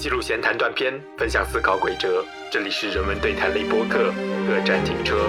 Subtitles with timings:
[0.00, 2.24] 记录闲谈断片，分享思考轨辙。
[2.50, 4.10] 这里是人文对谈类播客，
[4.48, 5.28] 各站停车。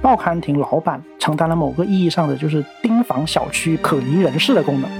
[0.00, 4.90] 报刊亭老板承担了某个意义上的就是盯防小区可疑人士的功能。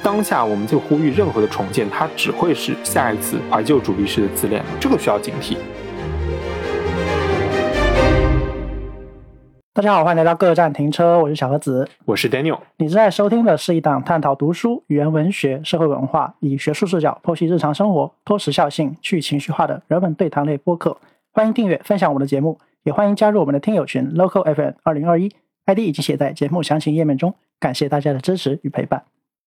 [0.00, 5.56] 当下我们就呼吁，任何的重建，它只会是下一次怀旧主义式的自恋，这个需要警惕。
[9.78, 12.58] 大家好，欢迎来到各站停车，我是小何子，我是 Daniel。
[12.78, 20.96] 你正在收听的是一档探讨读书、语言文学、社会文化，以学术视角剖析日常生活、脱时效性、去情绪化的人文对谈类播客。
[21.30, 25.30] 欢迎订阅、分享我们的节目，也欢迎加入我们的听友群 Local FM 二零二一
[25.66, 27.32] ，ID 已经写在节目详情页面中。
[27.60, 29.04] 感谢大家的支持与陪伴。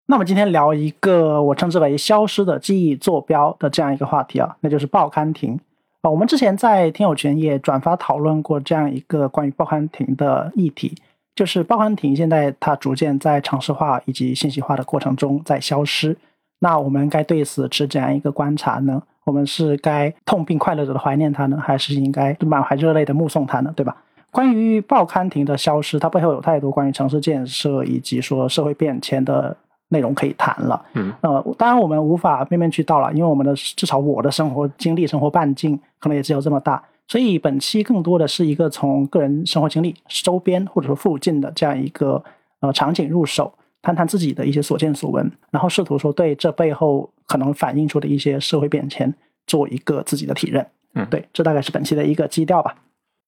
[0.07, 5.59] 那么今天聊一个我称之为“消失的记忆坐标”的这样一个话题啊，那就是报刊亭
[6.07, 6.11] 啊。
[6.11, 10.95] 我们之前在听友群也转发讨论过这样一个关于报刊亭的议题，
[11.35, 16.15] 就是报刊亭现在它逐渐在城市化以及信息化的过程中在消失。
[16.59, 19.01] 那我们该对此持怎样一个观察呢？
[19.25, 23.73] 我们是该痛并快乐着的怀念它呢，还是应该满怀热泪的目送它呢？
[23.75, 23.97] 对吧？
[24.31, 29.55] 关于报刊亭的消失，它背后有太多关于城市建设以及说社会变迁的。
[29.95, 42.21] 内容可以谈了，嗯，呃，当然我们无法面面俱到了，因为我们的至少我的生活经历、生活半径可能也只有这么大，所以本期更多的是一个从个人生活经历、周边或者说附近的这样一个
[42.59, 49.13] 呃场景入手，谈谈自己的一些所见所闻，然后试图说对这背后可能反映出的一些社会变迁。
[49.47, 52.75] 做一个自己的体认，嗯，对，这大概是本期的一个基调吧。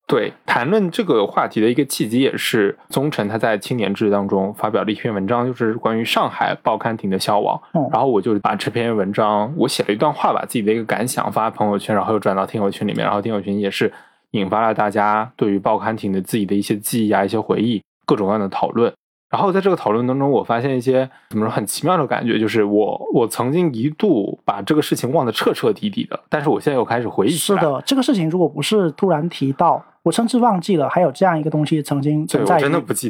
[0.07, 7.61] 对，谈论这个话题的一个契机，也是宗臣他在青年志当中发表了一篇文章，就是关于上海报刊亭的消亡。
[7.73, 13.91] 嗯然后我就把这篇文章，我写了一段话，把自己的一个感想发朋友圈，然后又转到听友群里面，然后听友群也是
[14.31, 18.93] 引发了大家对于报刊亭的自己的一些记忆啊、一些回忆、各种各样的讨论。
[19.29, 27.59] 然后在这个讨论当中，我发现一些怎么说很奇妙的感觉，就是我我曾经一度把这个事情忘得彻彻底底的，但是我现在又开始回忆起来。
[27.59, 29.83] 是的，这个事情如果不是突然提到。
[30.07, 32.55] 我甚至忘记了还有这样一个东西曾经存在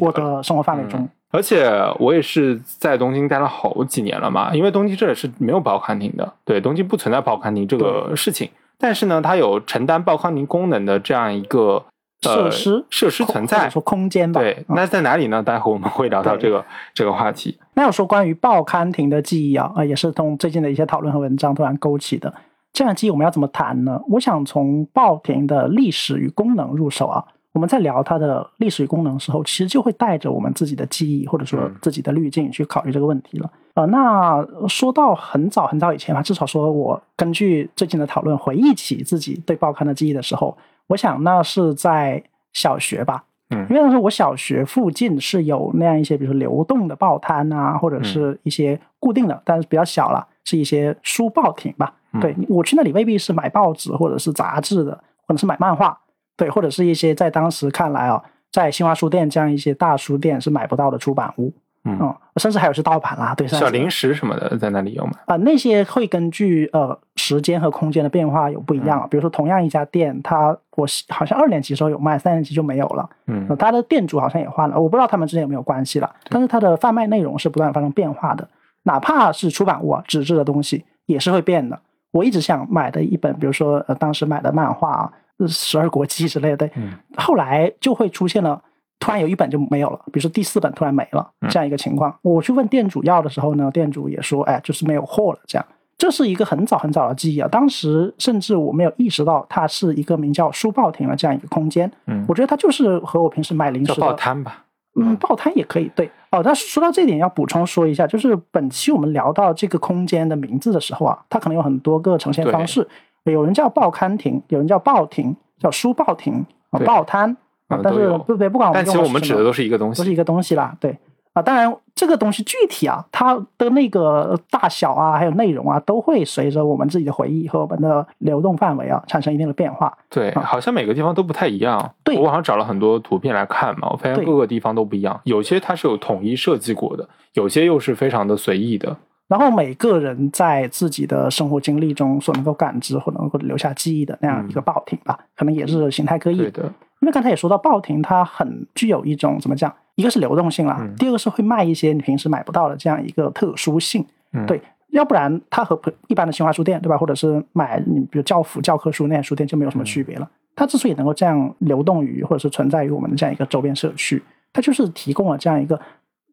[0.00, 1.70] 我的生活范围中，而且
[2.00, 11.84] 我也是在东京待了好几年了嘛，因为东京这里是没有报刊亭的，对，东京不存在报刊亭这个事情，但是呢，它有承担报刊亭功能的这样一个
[12.20, 15.40] 设施设施存在，说空间吧，对，那在哪里呢？
[15.40, 17.56] 待会我们会聊到这个这个话题。
[17.74, 22.34] 那要说关于报刊亭的记忆啊，啊，也是从最近的一些讨论和文章突然勾起的。
[22.78, 24.00] 这样记忆我们要怎么谈呢？
[24.08, 27.24] 我想从报亭的历史与功能入手啊。
[27.50, 33.50] 我们在聊它的历史与功能的时候，其实就会带着我们自己的记忆或者说自己的滤镜去考虑这个问题了。
[33.74, 40.56] 呃，那说到很早很早以前吧，至少说我根据最近的讨论回忆起自己对报刊的记忆的时候，
[40.86, 42.22] 我想那是在
[42.52, 43.24] 小学吧。
[43.50, 51.94] 嗯，因为那时候我小学附近是有那样一些，比如说流动的报摊啊，或者是一些固定的，但是比较小了，是一些书报亭吧。
[52.20, 54.92] 对我去那里未必是买报纸或者是杂志的，
[55.26, 55.98] 或者是买漫画，
[56.36, 61.52] 对，或者是一些在当时看来啊，在新华书店这样一些大书店是买不到的出版物，
[61.84, 65.12] 嗯，甚至还有是盗版啦，对，小零食什么的在那里有吗？
[65.26, 78.48] 啊，那些会根据呃时间和空间的变化有不一样，比如说同样一家店，它我好像二年级时候有卖，三年级就没有了，嗯，它的店主好像也换了，我不知道他们之间有没有关系了，但是它的贩卖内容是不断发生变化的，
[78.84, 81.78] 哪怕是出版物啊，纸质的东西也是会变的。
[82.10, 85.12] 我一直想买的一本，比如说呃，当时买的漫画啊，
[85.48, 86.68] 《十二国记》之类的，
[87.16, 88.60] 后来就会出现了，
[88.98, 92.14] 突然有一本就没有了，比如说第四本突然没了这样一个情况。
[92.22, 95.38] 我去问店主要的时候呢，店主也说，哎，就是没有货了。
[95.46, 95.66] 这样，
[95.98, 97.48] 这是一个很早很早的记忆啊。
[97.48, 101.90] 当时甚至我没有意识到它是一个名叫书报亭的这样一个空间。
[102.06, 104.64] 嗯，我觉得它就是和我平时买零食的报摊吧。
[104.98, 105.90] 嗯，报摊也可以。
[105.94, 112.86] 对哦，但说到这点，要补充说一下，就是本期我们聊到这个空间的名字的时候啊，它可能有很多个呈现方式。
[113.24, 117.36] 有人叫报刊亭，有人叫报亭，叫书报亭啊，报摊
[117.68, 117.80] 啊。
[117.82, 120.76] 但是不对，不管我们用但其实我们指的都是一个东西，都是一个东西啦。
[120.80, 120.96] 对。
[121.38, 129.96] 啊，当然，这个东西具体啊，它的那个大小啊，还有内容啊，都会随着我们自己的回忆和我们的流动范围啊，产生一定的变化。
[130.10, 131.94] 对，好像每个地方都不太一样。
[132.02, 138.96] 对，我网上找了很多图片来看嘛，我发现各个地方都不一样，有些它是有统一设计过的，有些又是非常的随意的。
[139.28, 146.38] 然后每个人在自己的生活经历中所能够感知或能够留下记忆的那样一个报亭吧，可能也是形态各异。
[146.38, 146.62] 对的。
[147.00, 149.72] 因为刚才也说到报亭，它很具有一种怎么讲？
[149.98, 154.06] 一个是流动性啦，第二个是会卖一些你平时买不到的这样一个特殊性。
[154.46, 154.60] 对，
[154.90, 156.96] 要不然它和一般的新华书店，对吧？
[156.96, 160.30] 或者是买你比如教辅教科书那些书店就没有什么区别了。
[160.54, 164.22] 它之所以能够这样流动于或者是存在于我们的这样一个周边社区，
[164.52, 165.80] 它就是提供了这样一个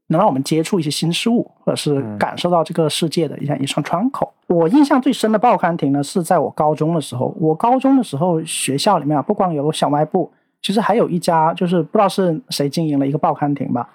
[0.09, 4.31] 能让我们接触一些新事物，或者是感受到这个世界的一样一扇窗口。
[4.45, 7.35] 我印象最深的报刊亭呢，是在我高中的时候。
[7.39, 10.31] 我高中的时候，学校里面啊不光有小卖部，
[10.65, 13.87] 其实还有一家，就是不知道是谁经营了一个报刊亭吧。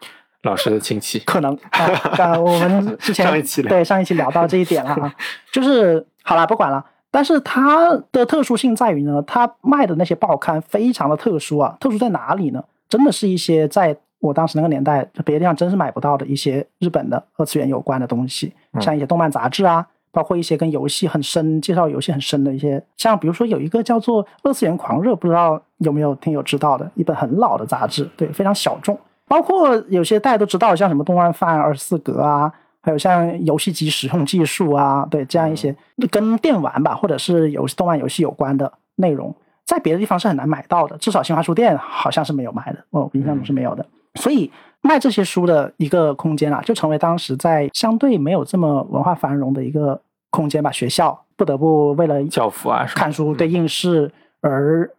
[0.45, 5.13] 老师的亲戚可能啊，我们之前 上一期对上一期聊到这一点了啊，
[5.53, 6.85] 就是好了，不管了。
[7.11, 12.63] 但是它的特殊性在于呢，它卖的那些报刊非常的特殊啊，特殊在哪里呢？
[12.89, 28.99] 真的是一些在我当时那个年代别的地方真是买不到的一些日本的二次元有关的东西，像一些动漫杂志啊，包括一些跟游戏很深、介绍游戏很深的一些，像比如说有一个叫做《二次元狂热》，不知道有没有听友知道的一本很老的杂志，对，非常小众。
[29.27, 32.53] 包括有些大家都知道，像什么动漫范二十四格啊。
[32.83, 35.77] 还有像游戏机使用技术啊，对这样一些
[36.11, 39.37] 跟电玩吧，或者是游戏动漫游戏有关的内容，
[39.67, 43.85] 在别的地方是很难买到的，至少新华书店好像是没有卖的，我，印象中是没有的。
[44.15, 44.51] 所以
[44.83, 50.01] 卖这些书的一个空间啊，就成为当时在相对没有这么文化繁荣的一个
[50.31, 50.73] 空间吧。
[50.73, 54.11] 学校不得不为了教辅啊，看书对应试
[54.41, 54.91] 而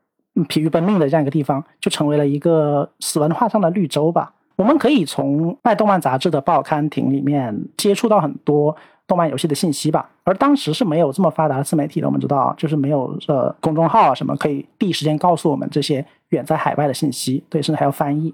[0.47, 4.33] 疲于奔命的这样一个地方，就成为了一个死文化上的绿洲吧。
[4.55, 8.75] 我们可以从卖动漫杂志的报刊亭里面接触到很多
[9.07, 18.31] 动漫游戏的信息吧，而当时是没有这么发达的自媒体的，我们知道，就是没有呃公众号啊什么可以第一时间告诉我们这些远在海外的信息，对，甚至还要翻译，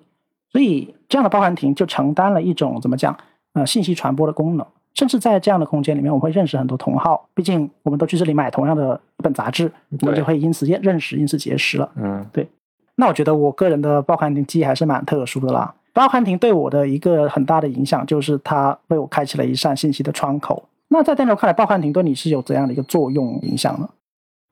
[0.52, 3.16] 所以这样的报刊亭就承担了一种怎么讲
[3.54, 9.72] 呃信息传播的功能，甚至在这样的空间里面，我们会认识很多同好，毕竟我们都去这里买同样的一本杂志，
[10.02, 12.48] 我们就会因此认认识，因此结识了，嗯，对，
[12.96, 15.74] 那我觉得我个人的报刊亭记忆还是蛮特殊的啦。
[15.94, 20.64] 报刊亭对我的一个很大的影响，就是它为我开启了一扇信息的窗口。
[20.90, 23.90] 那在电流看来，报刊亭对你是有怎样的一个作用影响呢？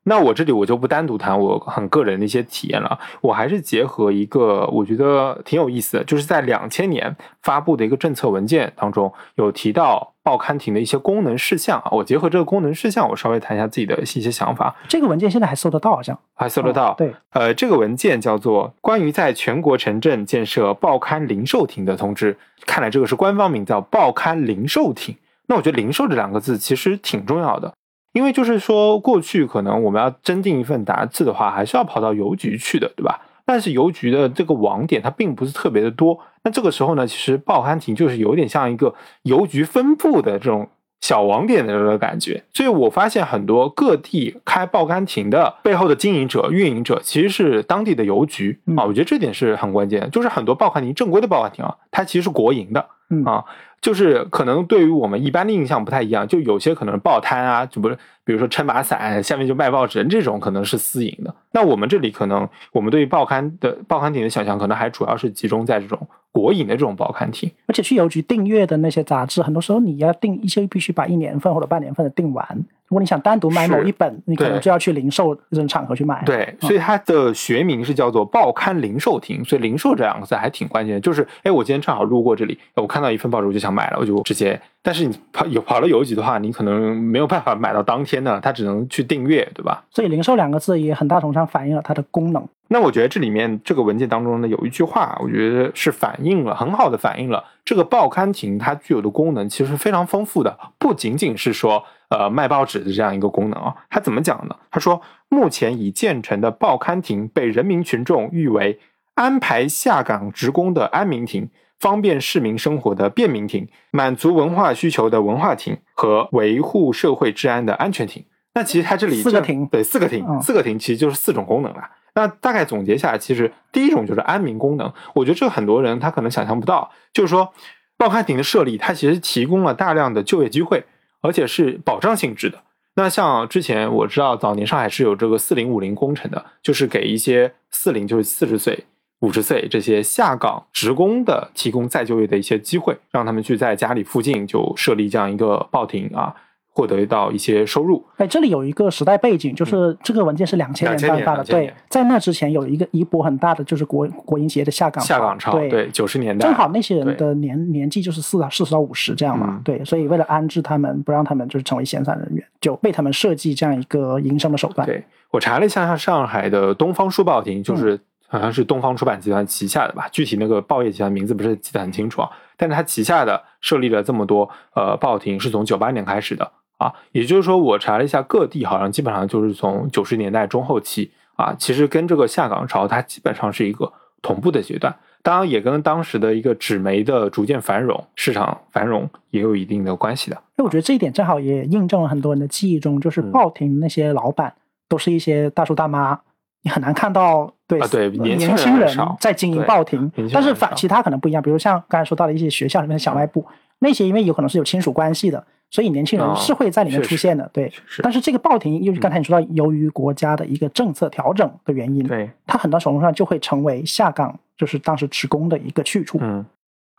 [0.07, 14.75] 那我这里我就不单独谈我很个人的一些体验了，我还是结合一个我觉得挺有意思的，就是在两千年发布的一个政策文件当中有提到报刊亭的一些功能事项啊，我结合这个功能事项，我稍微谈一下自己的一些想法。
[14.87, 16.93] 这个文件现在还搜得到，好像还搜得到。
[16.95, 22.33] 对，呃，这个文件叫做《关于在全国城镇建设报刊零售亭的通知》，
[22.67, 25.15] 看来这个是官方名叫报刊零售亭。
[25.47, 27.73] 那我觉得“零售”这两个字其实挺重要的。
[28.15, 33.19] 因为就是说，过去可能我们要征订一份杂志的话，还是要跑到邮局去的，对吧？
[33.45, 36.17] 但是邮局的这个网点它并不是特别的多。
[36.45, 40.69] 那这个时候呢，其实报刊亭就是有点像一个邮局分部的这种
[41.01, 42.41] 小网点的这个感觉。
[42.53, 48.85] 所以我发现很多各地开报刊亭的背后的经营者、运营者其实是当地的邮局啊。
[48.85, 50.09] 我觉得这点是很关键。
[50.09, 52.87] 就是很多报刊亭正规的报刊亭啊，它其实是国营的
[53.25, 53.43] 啊。
[53.81, 61.35] 就是可能对于我们一般的印象不太一样，就有些可能报摊啊，就不是，比如说撑把伞，下面就卖报纸，这种可能是私营的。
[61.51, 66.07] 那我们这里可能，我们对于报刊的报刊亭的想象，可能还主要是集中在这种。
[66.31, 72.45] 国营的这种报刊亭，而且去邮局订阅的那些杂志，很多时候你要订一些，必须把一年份或者半年份的订完。
[72.87, 76.23] 如果你想单独买某一本，你可能就要去零售这种场合去买。
[76.25, 79.43] 对，所以它的学名是叫做报刊零售亭。
[79.43, 84.59] 所以“零售”这两个字还挺关键，就是哎，我今天正好路过这里，我看到一份报纸，我就想买了，我就直接。
[84.83, 89.83] 但是你跑有跑了邮局的话，你可能没有办法买到当天的，它只能去订阅，对吧？
[89.89, 92.47] 所以“零售”两个字也很大程度上反映了它的功能。
[92.67, 103.75] 那我觉得这里面这个文件当中呢，有一句话，我觉得是反映了很好的反映了这个报刊亭它具有的功能，其实非常丰富的，不仅仅是说呃卖报纸的这样一个功能啊。
[103.89, 104.55] 它怎么讲呢？
[104.71, 108.79] 他说，目前已建成的报刊亭被人民群众誉为
[109.15, 111.49] 安排下岗职工的安民亭。
[111.77, 118.25] 方便市民生活的便民亭，满足文化需求的文化亭和维护社会治安的安全亭。
[118.53, 121.81] 那其实它这里四个亭，对，四个亭，四个亭其实就是四种功能了。
[122.15, 124.91] 那大概总结下来，其实第一种就是安民功能。
[125.13, 127.53] 我觉得这个很多人他可能想象不到，就是说
[127.97, 130.85] 报刊亭的设立，它其实提供了大量的就业机会，
[131.21, 132.63] 而且是保障性质的。
[132.95, 138.85] 那像之前我知道早年上海是有这个四零五零工程的，就是给一些四零就是四十岁。
[139.21, 146.35] 五十岁这些下岗职工的提供再就业的一些机会，让他们去在家里附近就设立这样一个报亭啊，
[146.75, 148.05] 获得到一些收入。
[148.17, 164.85] 哎，这里有一个时代背景，就是这个文件是两千年颁发的，对，在那之前有一个一波很大的就是国国营企业的下岗下岗潮，对，九十年代正好那些人的年年纪就是四四十到五十这样嘛，对，所以为了安置他们，不让他们就是成为闲散人员，就为他们设计这样一个营生的手段。
[164.85, 165.01] 对
[165.31, 167.97] 我查了一下，像上海的东方书报亭就是。
[168.27, 172.29] 好像是东方出版集团旗下的吧，具体那个报业集团名字不是记得很清楚啊。
[172.57, 176.93] 但是它旗下的设立了这么多呃报亭，是从九八年开始的啊。
[177.11, 183.91] 也就是说，我查了一下各地，好像基本上就是从九十年代中后期啊，其实跟这个下岗潮它基本上是一个
[184.21, 184.95] 同步的阶段。
[185.21, 190.39] 当然也跟当时的一个纸媒的逐渐繁荣、市场繁荣也有一定的关系的。
[190.55, 194.53] 那我觉得这一点正好也印证了很多人的记忆中，就是报亭那些老板
[194.87, 196.19] 都是一些大叔大妈，
[196.61, 200.11] 你很难看到对对年轻人在经营报亭。
[200.31, 203.43] 但是反其他可能不一样，比如像刚才说到的一些学校里面的小卖部，
[203.79, 205.43] 那些因为有可能是有亲属关系的。
[205.71, 207.71] 所以年轻人是会在里面出现的，对。
[208.01, 216.17] 但是这个报亭，又刚才你说到，由于国家的一个政策调整的原因，对，它很多程度上就会成为下岗，就是当时职工的一个去处。
[216.21, 216.45] 嗯，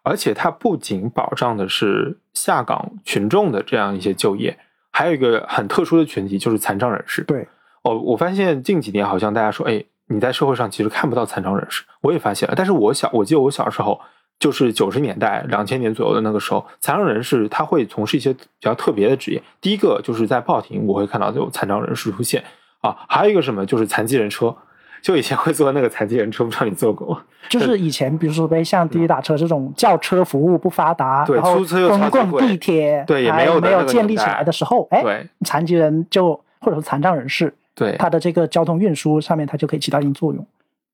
[0.03, 4.59] 而且它不仅保障的是下岗群众的这样一些就业，
[4.91, 7.23] 还有一个很特殊的群体，就是残障人士。
[7.23, 7.49] 对，
[7.83, 12.55] 哦，我发现近几年好像大家说，哎，你在社会上其实看不到残障人士，我也发现了。
[12.55, 13.99] 但是我小，我记得我小时候。
[14.39, 19.43] 就是九十年代、两千年左右的那个时候，残障人士他会从事一些比较特别的职业。
[19.61, 22.45] 第一个就是在报亭，我会看到有残障人士出现
[22.81, 22.97] 啊。
[23.09, 24.55] 还有一个什么，就是残疾人车，
[25.01, 27.23] 就以前会坐那个残疾人车，不知道你坐过吗？
[27.49, 40.45] 就是以前，比如说被像滴滴打车这种轿车服务不发达，对，出租公共地铁对也没有没有建立起来的时候，哎，对，残疾人就或者说残障人士，对他的这个交通运输上面，他就可以起到一定作用。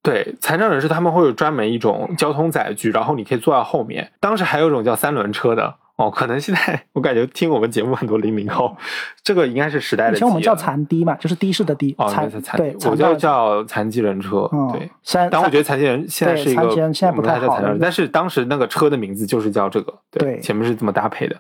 [0.03, 4.11] 对残障人士，他们会有专门一种交通载具，然后你可以坐在后面。
[4.19, 8.77] 当时还有一种叫三轮车的哦，可能现在 我感觉听我们节目很多零零后，
[9.23, 10.17] 这个应该是时代的。
[10.17, 11.95] 以前我们叫残的嘛，就是的士的的。
[11.99, 14.51] 哦，残对，我叫叫残疾人车。
[14.73, 14.91] 对，
[15.31, 17.61] 但我觉得残疾人现在是一个，现在不太好。
[17.81, 21.37] 但是当时那个车的名字就是叫这个，对，前面是这么搭配的。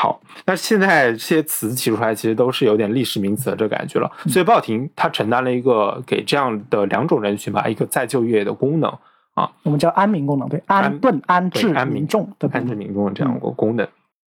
[0.00, 4.08] 好，那现在这些词提出来，其实都是有点历史名词的这感觉了。
[4.28, 8.88] 所以报亭它承担了一个给这样的两种人群吧，一个再就业的功能
[9.34, 13.84] 啊，我们叫安民功能，对，安顿安置民众的安置民众的这样一个功能。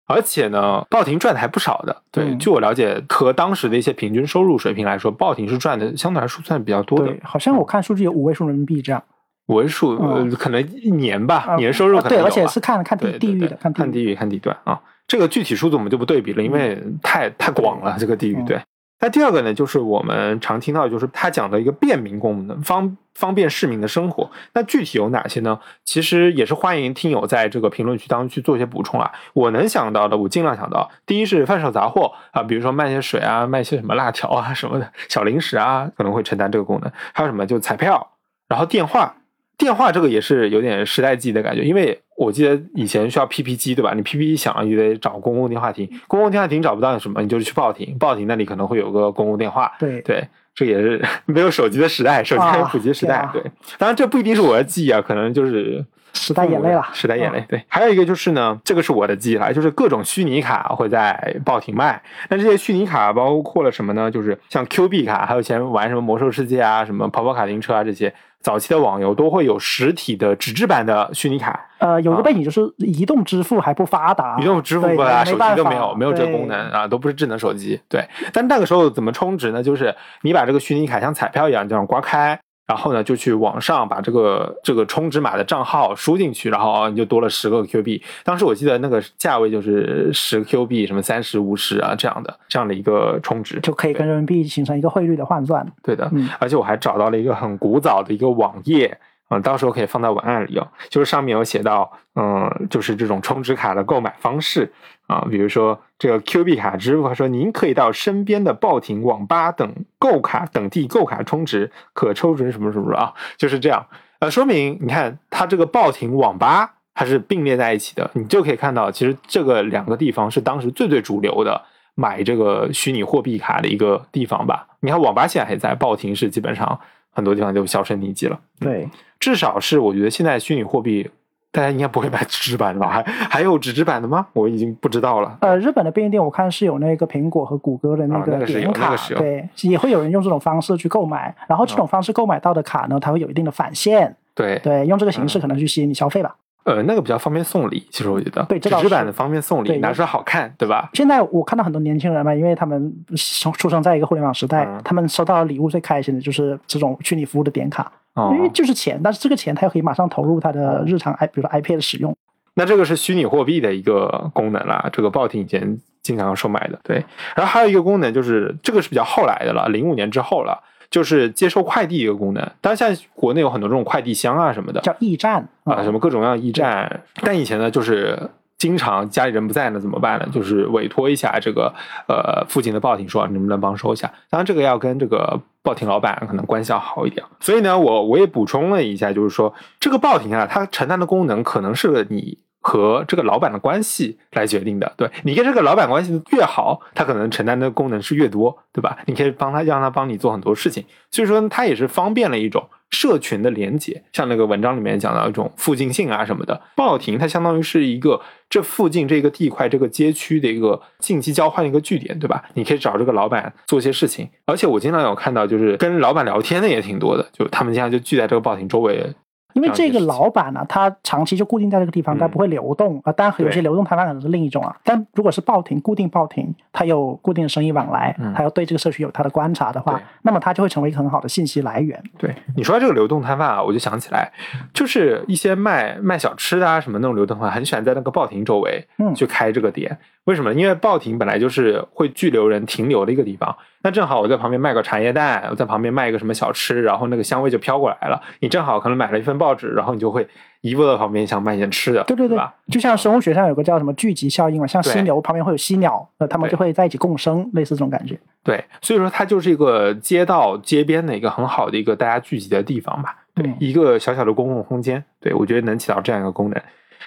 [0.05, 2.03] 而且呢，报亭赚的还不少的。
[2.11, 7.13] 对，据我了解，和当时的一些平均收入水平来说，报亭是赚的相对来说算比较多的。
[7.21, 9.03] 好像我看数据有五位数人民币这样。
[9.47, 9.97] 五位数，
[10.37, 14.79] 可能一年吧，年收入可能对，而且是看看地地域的，看地域看地段啊。
[15.07, 17.95] 这个具体数字我们就不对比了，因为太太广了。
[17.97, 18.59] 这个地域对。
[18.99, 24.27] 那第二个呢，就是我们常听到，就是他讲的一个便民功能，方方便市民的生活。
[24.53, 25.59] 那具体有哪些呢？
[25.85, 29.11] 其实也是欢迎听友在这个评论区当中去做一些补充啊。
[29.33, 30.89] 我能想到的，我尽量想到。
[31.05, 36.91] 第一是贩售杂货啊，比如说卖些水啊，卖些什么辣条啊什么的小零食啊，可能会承担这个功能。
[37.13, 37.45] 还有什么？
[37.45, 38.13] 就彩票，
[38.49, 39.15] 然后电话。
[39.57, 43.93] 电话这个也是有点时代记忆的感觉，因为我记得以前需要 PP 机，对吧？
[43.95, 49.71] 你 PP 响了，你得找公共电话亭，公共电话亭找不到什么，你就是去报亭，报亭那里可能会有个公共电话。
[49.79, 53.27] 对对，这也是 没有手机的时代，手机普及时代。
[53.33, 53.41] 对，
[53.79, 55.83] 当然这不一定是我的记忆啊，可能就是
[56.13, 56.85] 时代眼泪了。
[56.93, 57.43] 时代眼泪。
[57.49, 61.99] 对，还有一个就是呢，这个是我的记忆了，就是各种虚拟卡会在报亭卖。
[62.29, 64.11] 那这些虚拟卡包括了什么呢？
[64.11, 68.13] 就是像 Q 币卡，还有以前玩什么魔兽世界啊、什么跑跑卡丁车啊这些。
[68.41, 77.79] 早期的网游都会有实体的纸质版的虚拟卡，呃，有一个背景就是移动支付还不发达，移动支付不发达，手机都没有，没有这个功能啊，都不是智能手机。
[77.89, 79.61] 对，但那个时候怎么充值呢？
[79.61, 82.39] 就是你把这个虚拟卡像彩票一样这样刮开。
[82.67, 88.03] 然后呢，就去网上把这个这个充值码的账号输进去，然后你就多了十个 Q 币。
[88.25, 95.65] 当时我记得那个价位就是十 Q 币，什么三十五十啊这样的这样的一个充值，就可以跟人民币形成一个汇率的换算。
[95.81, 98.99] 对的，而且我还找到了一个很古早的一个网页。
[99.29, 100.65] 嗯，到时候可以放在文案里哦。
[100.89, 104.71] 就是上面有写到，嗯，就是这种充值卡的购买方式
[105.07, 109.69] 啊，比如说这个 Q 币卡支付，说您可以到身边的报亭、网吧等
[109.99, 113.85] 购卡等地购卡充值，可抽准什么什么啊，就是这样。
[114.19, 121.61] 呃，说明你看它这个报亭、网吧它是并列在一起的，你就可以看到，其实这个两个地方是当时最最主流的
[121.95, 124.67] 买这个虚拟货币卡的一个地方吧。
[124.79, 126.79] 你看网吧现在还在，报亭是基本上。
[127.09, 128.39] 很多地方就销声匿迹了。
[128.59, 128.87] 对，
[129.19, 131.09] 至少是我觉得现在虚拟货币，
[131.51, 132.87] 大家应该不会买纸质版的吧？
[132.89, 134.27] 还还有纸质版的吗？
[134.33, 135.37] 我已经不知道了。
[135.41, 141.35] 呃，日本的便利店我看是有那个苹果和谷歌的那个点卡，对，也会有人用这种方式去购买。
[141.47, 144.15] 然后这种方式购买到的卡呢，它会有一定的返现。
[144.35, 146.35] 对对，用这个形式可能去吸引你消费吧。
[146.67, 150.89] 呃，那个比较方便送礼，其实我觉得，对，纸质版的方便送礼，拿出来好看，对吧？
[150.91, 157.89] 现在我看到很多年轻人嘛，因为他们生出生在一个互联网时代，他们收到礼物最开心的就是这种虚拟服务的点卡，
[158.33, 162.13] 因为就是钱，但是这个钱他又可以马上投入他的日常 i，比如说 iPad 的使用。
[162.55, 166.97] 那这个是虚拟货币的一个功能啦，这个报亭以前经常售卖的，对。
[167.33, 170.61] 然后还有一个功能就是，这个是比较后来的了，零五年之后了。
[170.89, 177.03] 就是接收快递一个功能，当然现在国内有很多这种快递箱啊什么的，叫驿站啊，什么各种各样驿站。
[177.21, 180.27] 但以前呢，就是经常家里人不在呢，怎么办呢？
[180.31, 181.73] 就是委托一下这个
[182.07, 184.11] 呃附近的报亭，说能不能帮收一下。
[184.29, 187.25] 当然，这个要跟这个报亭老板可能关系要好一点。
[187.39, 192.37] 所以呢，我我也补充了一下，就是说这个报亭啊，它承担的功能可能是你。
[192.67, 198.97] 和这个老板的关系来决定的，对你跟这个老板关系越好，他可能承担的功能是越多，对吧？
[199.05, 204.03] 你可以帮他，让他帮你做很多事情，所以说他也是方便了一种社群的连接。
[204.11, 208.19] 像那个文章里面讲到一种附近性啊什么的，报亭它相当于是一个
[208.49, 212.43] 这附近这个地块这个街区的一个信息交换的一个据点，对吧？
[212.55, 219.13] 你可以找这个老板做些事情，而且我经常有看到就是跟老板聊天的也挺多的，就他们经常就聚在这个报亭周围。
[219.57, 223.11] 因为这个老板呢，他长期就固定在这个地方，他不会流动啊。
[223.11, 224.75] 当然，有些流动摊贩可能是另一种啊。
[224.83, 232.01] 但如果是报亭固定报亭，他有固定的生意往来，他要对这个社区有他的观察的话，那么他就会成为一个很好的信息来源。
[232.17, 234.31] 对你说这个流动摊贩啊，我就想起来，
[234.73, 239.97] 就是一些卖卖小吃的啊什么那种流动摊贩，很喜欢在那个报亭周围去开这个店。
[240.27, 240.53] 为什么？
[240.53, 243.55] 因为报亭本来就是会拘留人停留的一个地方。
[243.81, 248.21] 那正好我在旁边卖个茶叶蛋，我在旁边卖一个什么小吃，然后那个香味就飘过来了。
[248.41, 250.27] 你正好可能买了一份报纸，然后你就会
[250.59, 252.03] 移步到旁边想买点吃的。
[252.03, 252.37] 对对对，
[252.69, 258.19] 就像生物学上有个叫什么聚集效应嘛，像犀牛旁边会有犀鸟，那他们就会在一起共生，类似这种感觉。
[258.43, 263.15] 对，所以说它就是一个街道街边的一个很好的一个大家聚集的地方吧。
[263.33, 265.01] 对，一个小小的公共空间。
[265.21, 266.61] 对我觉得能起到这样一个功能。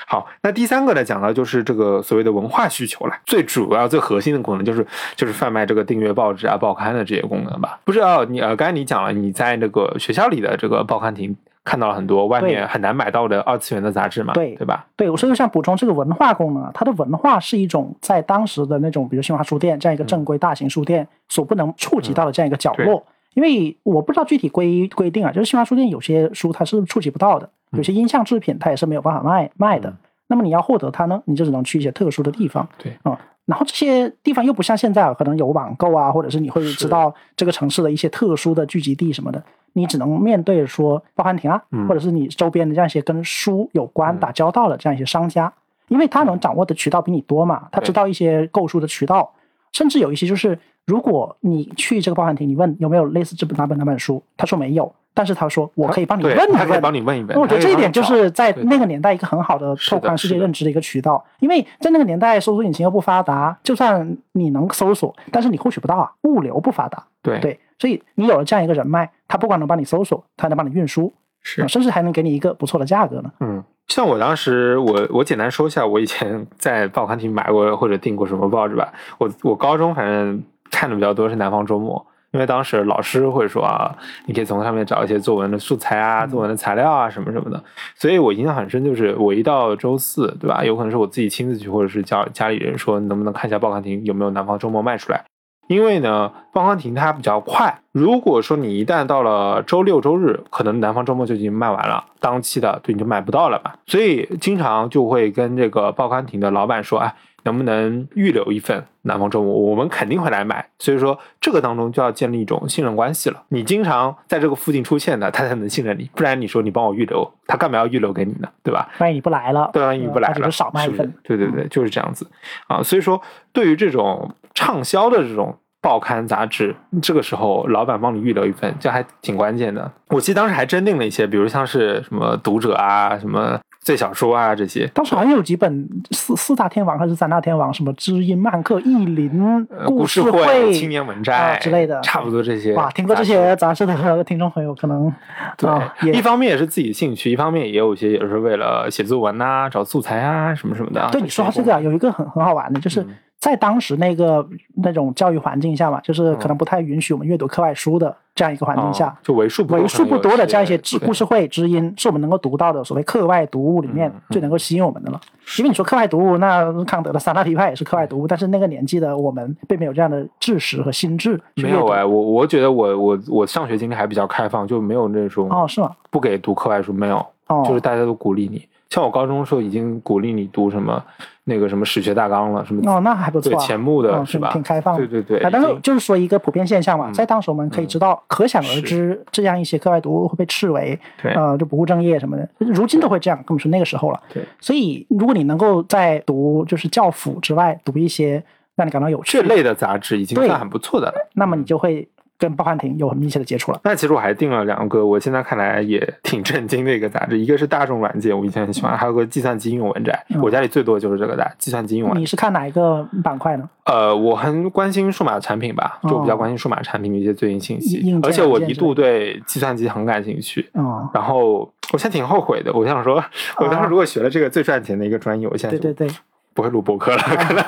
[0.07, 3.15] 好，那第三个呢，讲到就是这个所谓的文化需求了。
[3.25, 7.79] 最主要、最核心的功能就是就是贩卖这个订阅报纸啊、报刊的这些功能吧。
[7.85, 14.33] 不知道你呃，刚才你讲了，你在那个学校里的这个报刊亭看到了很多外面很难买到的二次元的杂志嘛？
[14.35, 14.87] 对，对吧？
[14.97, 23.05] 对，我所以想补充这个文化功能啊，它的文化是一种在当时的那种，比如新华书店这样一个正规大型书店所不能触及到的这样一个角落。
[23.35, 29.95] 因为我不知道具体规规定啊，就是新华书店有些书它是触及不到的，有些音像制品它也是没有办法卖卖的。
[30.27, 32.69] 那么你要获得它呢，你就只能去一些特殊的地方。
[32.79, 45.53] 对啊，然后这些地方又不像现在啊可能有网购啊，或者是你会知道这个城市的一些特殊的聚集地什么的，你只能面对说报刊亭啊，或者是你周边的这样一些跟书有关打交道的这样一些商家，
[45.89, 49.33] 因为他能掌握的渠道比你多嘛，他知道一些购书的渠道，
[49.73, 50.57] 甚至有一些就是
[50.87, 54.95] 如果你去这个报刊亭，你问有没有类似这本哪本哪本书，他说没有。
[55.13, 57.35] 但是他说，我可以帮你问一问，他可以帮你问一问。
[57.35, 67.05] 那我觉得这一点就是在那个年代一个很好的拓宽世界认知的一个渠道，因为在那个年代搜索引擎又不发达，就算你能搜索，但是你获取不到啊，物流不发达。
[67.23, 73.31] 对对，所以你有了这样一个人脉，他不光能帮你搜索，他还能帮你运输，是，甚至还能给你一个不错的价格呢。
[73.41, 78.93] 嗯，像我当时，我我简单说一下，我以前在报刊亭买过或者订过什么报纸吧。
[79.19, 81.99] 我我高中反正看的比较多是《南方周末》。
[82.33, 83.93] 因为当时老师会说啊，
[84.27, 87.61] 你可以从上面找一些作文的素材啊，作文的材料啊，什么什么的。
[87.97, 90.65] 所以我印象很深，就是我一到周四，对吧？
[90.65, 95.25] 有可能是我自己亲自去，或者是叫家里人说，能不能看一下报刊亭有没有南方周末卖出来？
[95.67, 97.81] 因为呢，报刊亭它比较快。
[97.91, 103.75] 如果说你一旦到了周六周日，可能南方周末就已经卖完了，当期的对你就买不到了吧。
[103.87, 107.13] 所以经常就会跟这个报刊亭的老板说，哎。
[107.45, 109.53] 能不能预留一份南方周末？
[109.53, 110.67] 我们肯定会来买。
[110.79, 113.43] 所以说，这个当中就要建立一种信任关系了。
[113.49, 116.11] 你经常在这个附近出现的，他才能信任你。
[116.15, 118.49] 不然你说你帮我预留，他干嘛要预留给你呢？
[118.63, 118.89] 对吧？
[118.99, 121.13] 万一你不来了，对，万一你不来了，就少卖一份。
[121.23, 122.27] 对对对，就是这样子
[122.67, 122.83] 啊。
[122.83, 123.21] 所以说，
[123.53, 129.91] 对于这种畅销的这种报刊杂志，这个时候老板帮你预留一份，这还挺关键的。
[130.09, 133.59] 我记得当时还真订了一些，比如像是什么读者啊，什么。
[133.91, 142.73] 最小说啊，这些当时好像有几本四四大天王还是三大天王，什么知音漫客、意林、故事会、青年文摘之类的，差不多这些。
[142.75, 145.13] 哇，听过这些杂志的听众朋友可能
[145.57, 151.09] 对，一方面也是自己兴趣，一方面也有一些也是为了写作文呐、找素材啊什么什么的。
[151.11, 153.05] 对，你说到这个啊，有一个很很好玩的，就是。
[153.41, 165.19] 在当时那个那种教育环境下嘛，就是可能不太允许我们阅读课外书的这样一个环境下，就为数为数不多的这样一些知故事会知音，是我们能够读到的所谓课外读物里面最能够吸引我们的了。
[165.59, 171.41] 因为你说课外读物，那康德的三大批判也是课外读物，但是那个年纪的我们并没有这样的知识和心智。
[171.55, 175.91] 没有哎，我我觉得我我我上学经历还比较开放，就没有那种哦是吗？
[176.11, 177.27] 不给读课外书没有，
[177.67, 178.67] 就是大家都鼓励你。
[178.91, 181.03] 像我高中的时候已经鼓励你读什么
[181.51, 184.51] 那个什么史学大纲了，什么哦，那还不错，对钱穆的是吧？
[184.53, 185.39] 挺开放，对对对。
[185.53, 190.99] 但是就是说一个普遍现象嘛，在当时我们可以知道，可想而知，这样一些课外读物会被斥为
[191.35, 192.49] 呃就不务正业什么的。
[192.59, 194.23] 如今都会这样，更不是那个时候了。
[194.33, 198.43] 对，所以如果你能够在读就是教辅之外读一些
[198.77, 201.31] 让你感到有趣这类的杂志，已经算很不错的了。
[201.35, 202.09] 那么你就会。
[202.41, 203.81] 跟报刊亭有很密切的接触了。
[203.85, 212.19] 那其实我还订了两个，我现在看来也挺震惊的一个杂志，一个是大众软件，我以前很喜欢，还有个计算机应用文摘，我家里最多的就是这个的计算机应用文。
[212.19, 213.69] 你是看哪一个板块呢？
[213.85, 220.69] 呃，我很关心数码产品吧，就比较关心数码产品的一些最新信息，而且我一度对计算机很感兴趣。
[220.73, 223.23] 哦，然后我现在挺后悔的，我想说，
[223.59, 226.17] 我当时如果学了这个最赚钱的一个专业，我现在对对对。
[226.61, 227.65] 不会录播客了，可能。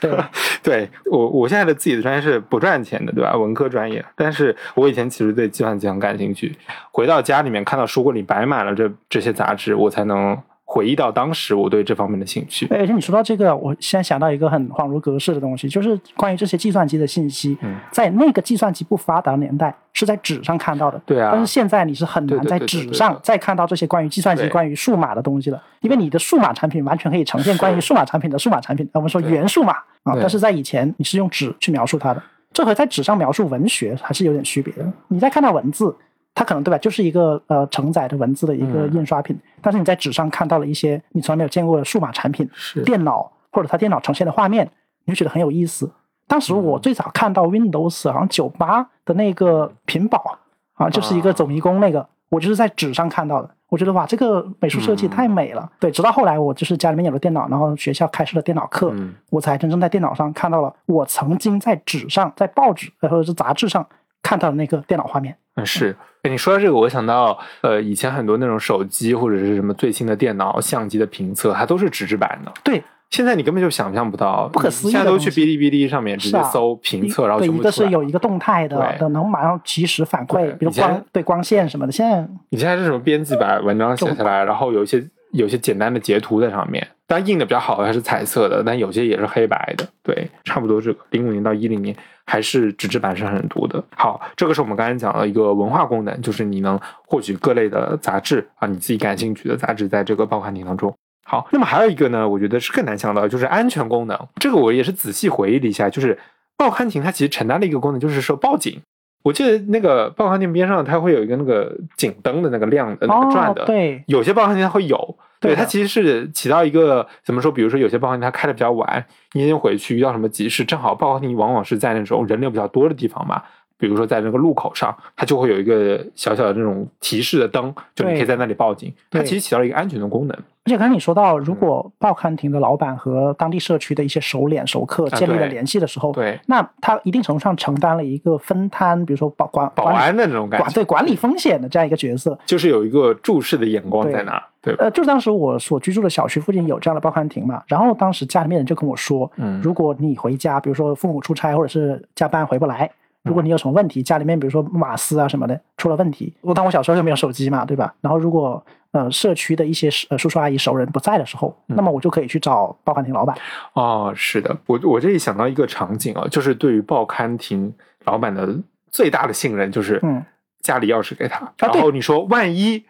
[0.00, 0.10] 对，
[0.64, 3.36] 对我我现在的自己的专业是不赚钱的，对吧？
[3.36, 6.56] 文科专业，但是我以前其实对计算机很感兴趣。
[6.90, 10.40] 回到家里面，看到书柜里摆满了这这些杂志，我才能。
[10.72, 17.58] 回忆到当时我对这方面的兴趣，而且你说到这个，我现在想到一个很恍如隔世的东西，就是关于这些计算机的信息，
[17.90, 35.94] 在那个计算机不发达的年代是在纸上看到的，对啊，但是现在你是很难在纸上再看到这些关于计算机、关于数码的东西了，因为你的数码产品完全可以呈现关于数码产品的数码产品，我们说原数码啊，但是在以前你是用纸去描述它的，这和在纸上描述文学还是有点区别的，你在看到文字。
[36.34, 42.48] 它可能对吧，就是一个呃承载着文字的一个印刷品，但是你在纸上看到了一些你从来没有见过的数码产品，
[42.84, 44.68] 电脑或者它电脑呈现的画面，
[45.04, 45.90] 你就觉得很有意思。
[46.26, 50.38] 当时我最早看到 Windows 好像九八的那个屏保
[50.74, 53.50] 啊，就是一个走迷宫那个，我就是在纸上看到的。
[53.68, 55.70] 我觉得哇，这个美术设计太美了。
[55.80, 58.94] 对，直到后来我就是家里面有了电脑，然后学校开设了电脑课，
[59.30, 63.86] 我才真正在电脑上看到了我曾经在纸上、在报纸或者是杂志上
[64.22, 65.36] 看到的那个电脑画面。
[65.54, 65.96] 嗯，是。
[66.30, 72.52] 你说到这个，我想到，呃，以前很多那种手机或者是什么最新的电脑、相机的评测，它都是纸质版的。
[72.62, 74.92] 对，现在你根本就想象不到，不可思议。
[74.92, 81.90] 现在都去哔哩哔哩上面直接搜评测，然后全部一个是有一个动态的，的能马上及时反馈，比如光对光线什么的。
[81.90, 86.86] 现在你现在是什么编辑把文章写下来，然后有一些有些简单的截图在上面。
[87.08, 89.86] 但印的比较好的还是彩色的，但有些也是黑白的。
[90.02, 91.94] 对，差不多这个零五年到一零年
[92.32, 93.84] 还是纸质版是很多的。
[93.94, 100.90] 好，这个是我们刚才讲的一个文化功能，就是你能获取各类的杂志啊，你自己感兴趣的杂志，在这个报刊亭当中。
[101.26, 104.18] 好，那么还有一个呢，我觉得是更难想到，就是安全功能。
[104.36, 106.18] 这个我也是仔细回忆了一下，就是
[106.56, 108.80] 报刊亭它其实承担了一个功能，就是说报警。
[109.22, 115.18] 我记得那个报刊亭边上它会有一个那个警灯的那个亮的那个转的，对，有些报刊亭它会有。
[115.42, 117.52] 对它其实是起到一个怎么说？
[117.52, 123.42] 比如说有些报刊亭它开的比较晚，你先回去遇到什么急事，正好报刊亭往往是在那种人流比较多的地方嘛。
[123.82, 128.94] 比如说在那个路口上，它就会有一个小小的这种提示的灯，就你可以在那里报警。
[129.10, 130.38] 它其实起到了一个安全的功能。
[130.64, 144.40] 而且刚才你说到，如果报刊亭的老板和当地社区的一些熟脸熟客建立了联系的时候，对，那他一定程度上承担了一个分摊，比如说保管保安的那种感觉，对管理风险的这样一个角色，就是有一个注视的眼光在那。
[144.60, 152.88] 对，呃，就是当时我所居住的小区附近有这样的报刊亭嘛，然后当时家里面人就跟我说，嗯，如果你回家，比如说父母出差或者是加班回不来。
[153.24, 157.94] 如果你有什么问题，家里面比如说瓦斯啊什么的出了问题，我当我小时候又没有手机嘛，对吧？
[158.00, 163.36] 然后如果呃社区的一些呃叔叔阿姨熟人不在的时候，那么我就可以去找报刊亭老板。
[163.74, 167.72] 哦，是的，我我这里想到一个场景啊，就是对于报刊亭
[168.04, 168.58] 老板的
[168.90, 170.24] 最大的信任就是嗯
[170.60, 172.84] 家里钥匙给他，然后你说万一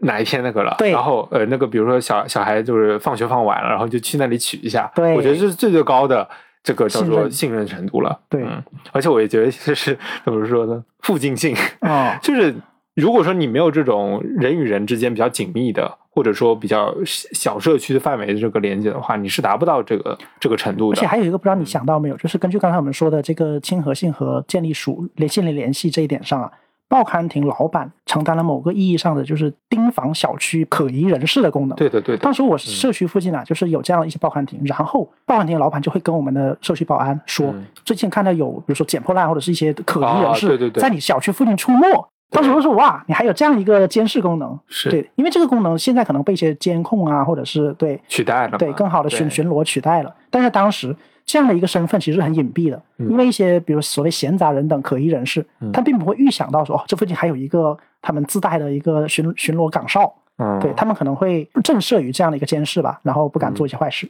[0.00, 6.28] 哪一天那个了，对，然后呃那个比如说小小孩就是放学放晚了，然后就去那里取一下，对，我觉得这是最最高的。
[6.66, 8.44] 这个叫做信任程度了，对，
[8.90, 12.52] 而且我也觉得就是怎么说呢，附近性啊，就是
[12.96, 20.98] 如果说你没有这种人与人之间比较紧密的，或者说比较小社区的范围的这个连接的话，你是达不到这个这个程度的。
[20.98, 26.50] 而且还有一个不知道你想到没有，就是根据刚才我们说的这个亲和性和建立属联系的联系这一点上啊。
[26.88, 31.76] 报刊亭老板承担了某个意义上的就是盯防小区可疑人士的功能。
[31.76, 32.22] 对的，对的。
[32.22, 37.52] 当时我社区附近啊，就是有这样的一些报刊亭，然后报刊亭老板就会跟我们的社区保安说，
[37.84, 41.86] 最近看到有比如说捡破烂或者是一些可疑人士在你小区附近出没。
[42.30, 44.58] 当时我说哇，你还有这样一个监视功能？
[44.68, 50.14] 是对，因为这个功能现在可能被一些监控啊，或者是对取代了，对更好的巡巡逻取代了。
[50.30, 50.94] 但是当时。
[51.26, 60.14] 这样的一个身份其实很隐蔽的，因为一些比如所谓闲杂人等可疑人士，他并不会预想到说，哦，这附近还有一个他们自带的一个巡巡逻岗哨，
[60.60, 64.08] 对他们可能会震慑于这样的一个监视吧，然后不敢做一些坏事。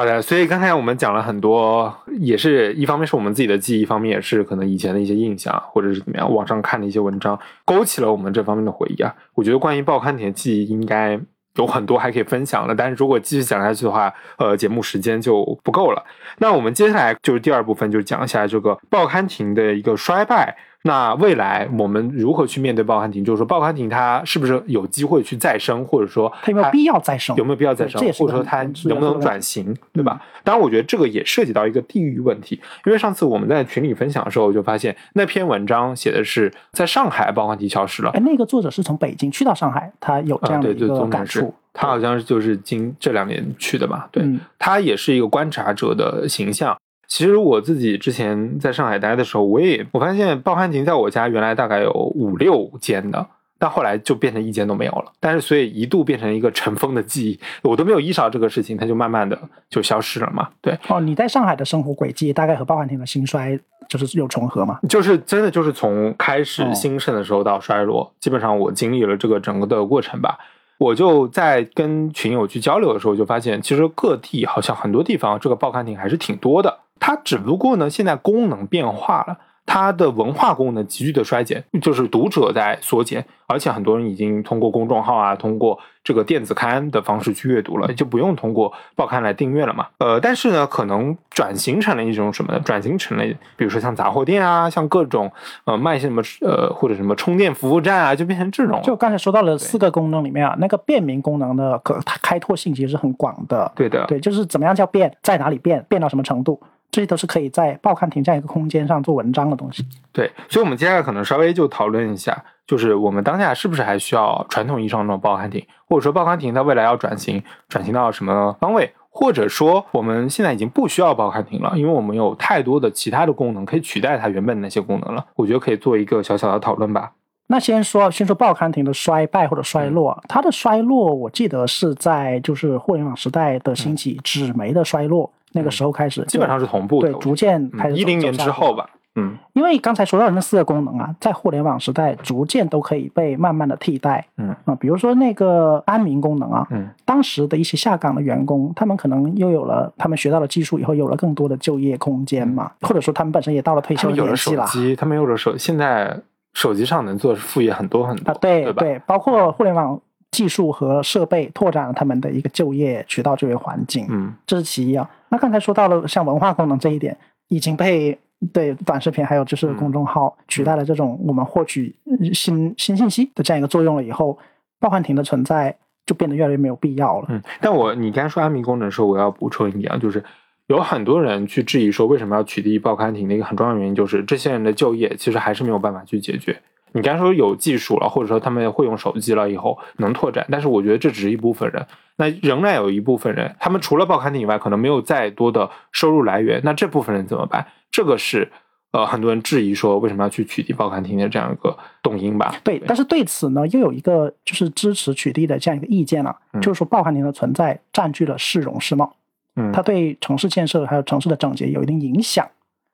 [0.00, 9.14] 好的，所以刚才我们讲了很多，也是一方面是我们自己的记忆，一方面也是可能以前的一些印象，或者是怎么样，网上看的一些文章，勾起了我们这方面的回忆啊。
[9.34, 11.20] 我觉得关于报刊亭的记忆应该
[11.56, 16.02] 有很多还可以分享的，但是如果继续讲下去的话，呃，节目时间就不够了。
[16.38, 23.22] 那我们接下来就是第二部分，就是讲一下这个报刊亭的一个衰败那未来我们如何去面对报刊亭？
[23.22, 27.36] 就是说，报刊亭它是不是有机会去再生，或者说它有没有必要再生？
[27.36, 28.00] 有没有必要再生？
[28.12, 30.20] 或者说它能不能转型，对吧？
[30.42, 32.58] 当然，我觉得这个也涉及到一个地域问题。
[32.86, 38.10] 因为上次我们在群里分享的时候，我就发现那篇文章写的是在上海报刊亭消失了。
[38.12, 41.54] 哎，那个作者是从北京去到上海，他有这样的一个感触。
[41.72, 44.08] 他好像就是今这两年去的吧？
[44.10, 46.76] 对，他也是一个观察者的形象。
[47.10, 53.26] 其实我自己之前在上海待的时候，我也我发现报刊亭在我家原来大概有五六间的，
[53.58, 55.10] 但后来就变成一间都没有了。
[55.18, 59.36] 但是所以一度变成一个尘封的记忆，我都没有意识到这个事情，它就慢慢的
[59.68, 60.48] 就消失了嘛。
[60.62, 64.78] 对，哦，你在上海的生活轨迹大概和报刊亭的兴衰就是有重合吗？
[64.88, 70.38] 就是真的就是从开始兴盛的时候到衰落，基本上我经历了这个整个的过程吧。
[70.78, 76.78] 我就在跟群友去交流的时候，就发现其实各地好像很多地方这个报刊亭还是挺多的。
[77.00, 79.36] 它只不过呢，现在功能变化了，
[79.66, 89.86] 它的文化功能急剧的衰减，就是读者在缩减，而且很多人已经通过公众号啊，通过这个电子刊的方式去阅读了，就不用通过报刊来订阅了嘛。
[89.98, 92.60] 呃，但是呢，可能转型成了一种什么呢？
[92.64, 93.24] 转型成了，
[93.56, 95.30] 比如说像杂货店啊，像各种
[95.64, 98.80] 呃卖些什么呃或者什么充电服务站啊，就变成这种。
[98.82, 103.70] 就刚才说到了四个功能里面啊，那个便民功能的可它开拓性其实是很广的。
[103.76, 106.60] 对的，对，就是怎么样叫变，在哪里变，变到什么程度。
[106.90, 109.86] 这些都是可以在报刊亭这样一个空间上做文章的东西。
[110.12, 125.24] 对，所以，我们接下来可能稍微就讨论一下，就是我们当下是不是还需要传统意义上的报刊亭，或者说报刊亭它未来要转型，转型到什么方位，或者说我们现在已经不需要报刊亭了，因为我们有太多的其他的功能可以取代它原本的那些功能了。
[125.36, 127.12] 我觉得可以做一个小小的讨论吧。
[127.46, 135.32] 那先说，先说报刊亭的衰败或者衰落，它的衰落，我记得是在就是互联网时代的兴起，纸媒的衰落。
[135.52, 156.16] 那个时候开始，基本上是同步的，对，逐渐开始一零年之后吧，嗯，因为刚才说到的那四个功能啊，在互联网时代逐渐都可以被慢慢的替代，嗯啊，比如说那个安民功能啊，嗯，当时的一些下岗的员工，他们可能又有了他们学到了技术以后，有了更多的就业空间嘛，或者说他们本身也到了退休年纪了，他们有了手，现在
[156.54, 160.00] 手机上能做副业很多很多，啊对对，包括互联网。
[160.30, 165.08] 技术和设备拓展了他们的一个就业渠道、就业环境，嗯，这是其一啊。
[165.28, 167.16] 那刚才说到了像文化功能这一点，
[167.48, 168.16] 已经被
[168.52, 171.94] 对短视频还有就是公众号取代了这种我们获取
[172.32, 174.38] 新新信息的这样一个作用了以后，
[174.78, 177.26] 报刊亭的存在就变得越来越没有必要了。
[177.28, 180.24] 嗯，但我你刚才说安民功能的时候，我要补充一点啊，就是
[180.68, 186.60] 有很多人去质疑说，为什么要取缔报刊亭的一个很重要的原因，就是这些人的就业其实还是没有办法去解决。
[186.92, 197.66] 你刚才说有技术了，或者说他们会用手机了以后能拓展，但是我觉得这只是一部分人，那仍然有一部分人，他们除了报刊亭以外，可能没有再多的收入来源，那这部分人怎么办？
[197.90, 198.50] 这个是
[198.92, 202.54] 呃很多人质疑说为什么要去取缔报刊亭的这样一个动因吧？
[202.64, 209.14] 对，但是对此呢，又有一个就是支持取缔的这样一个意见了，就是说报刊亭的存在占据了市容市貌，
[209.56, 212.48] 嗯，它对城市建设还有城市的整洁有一定影响。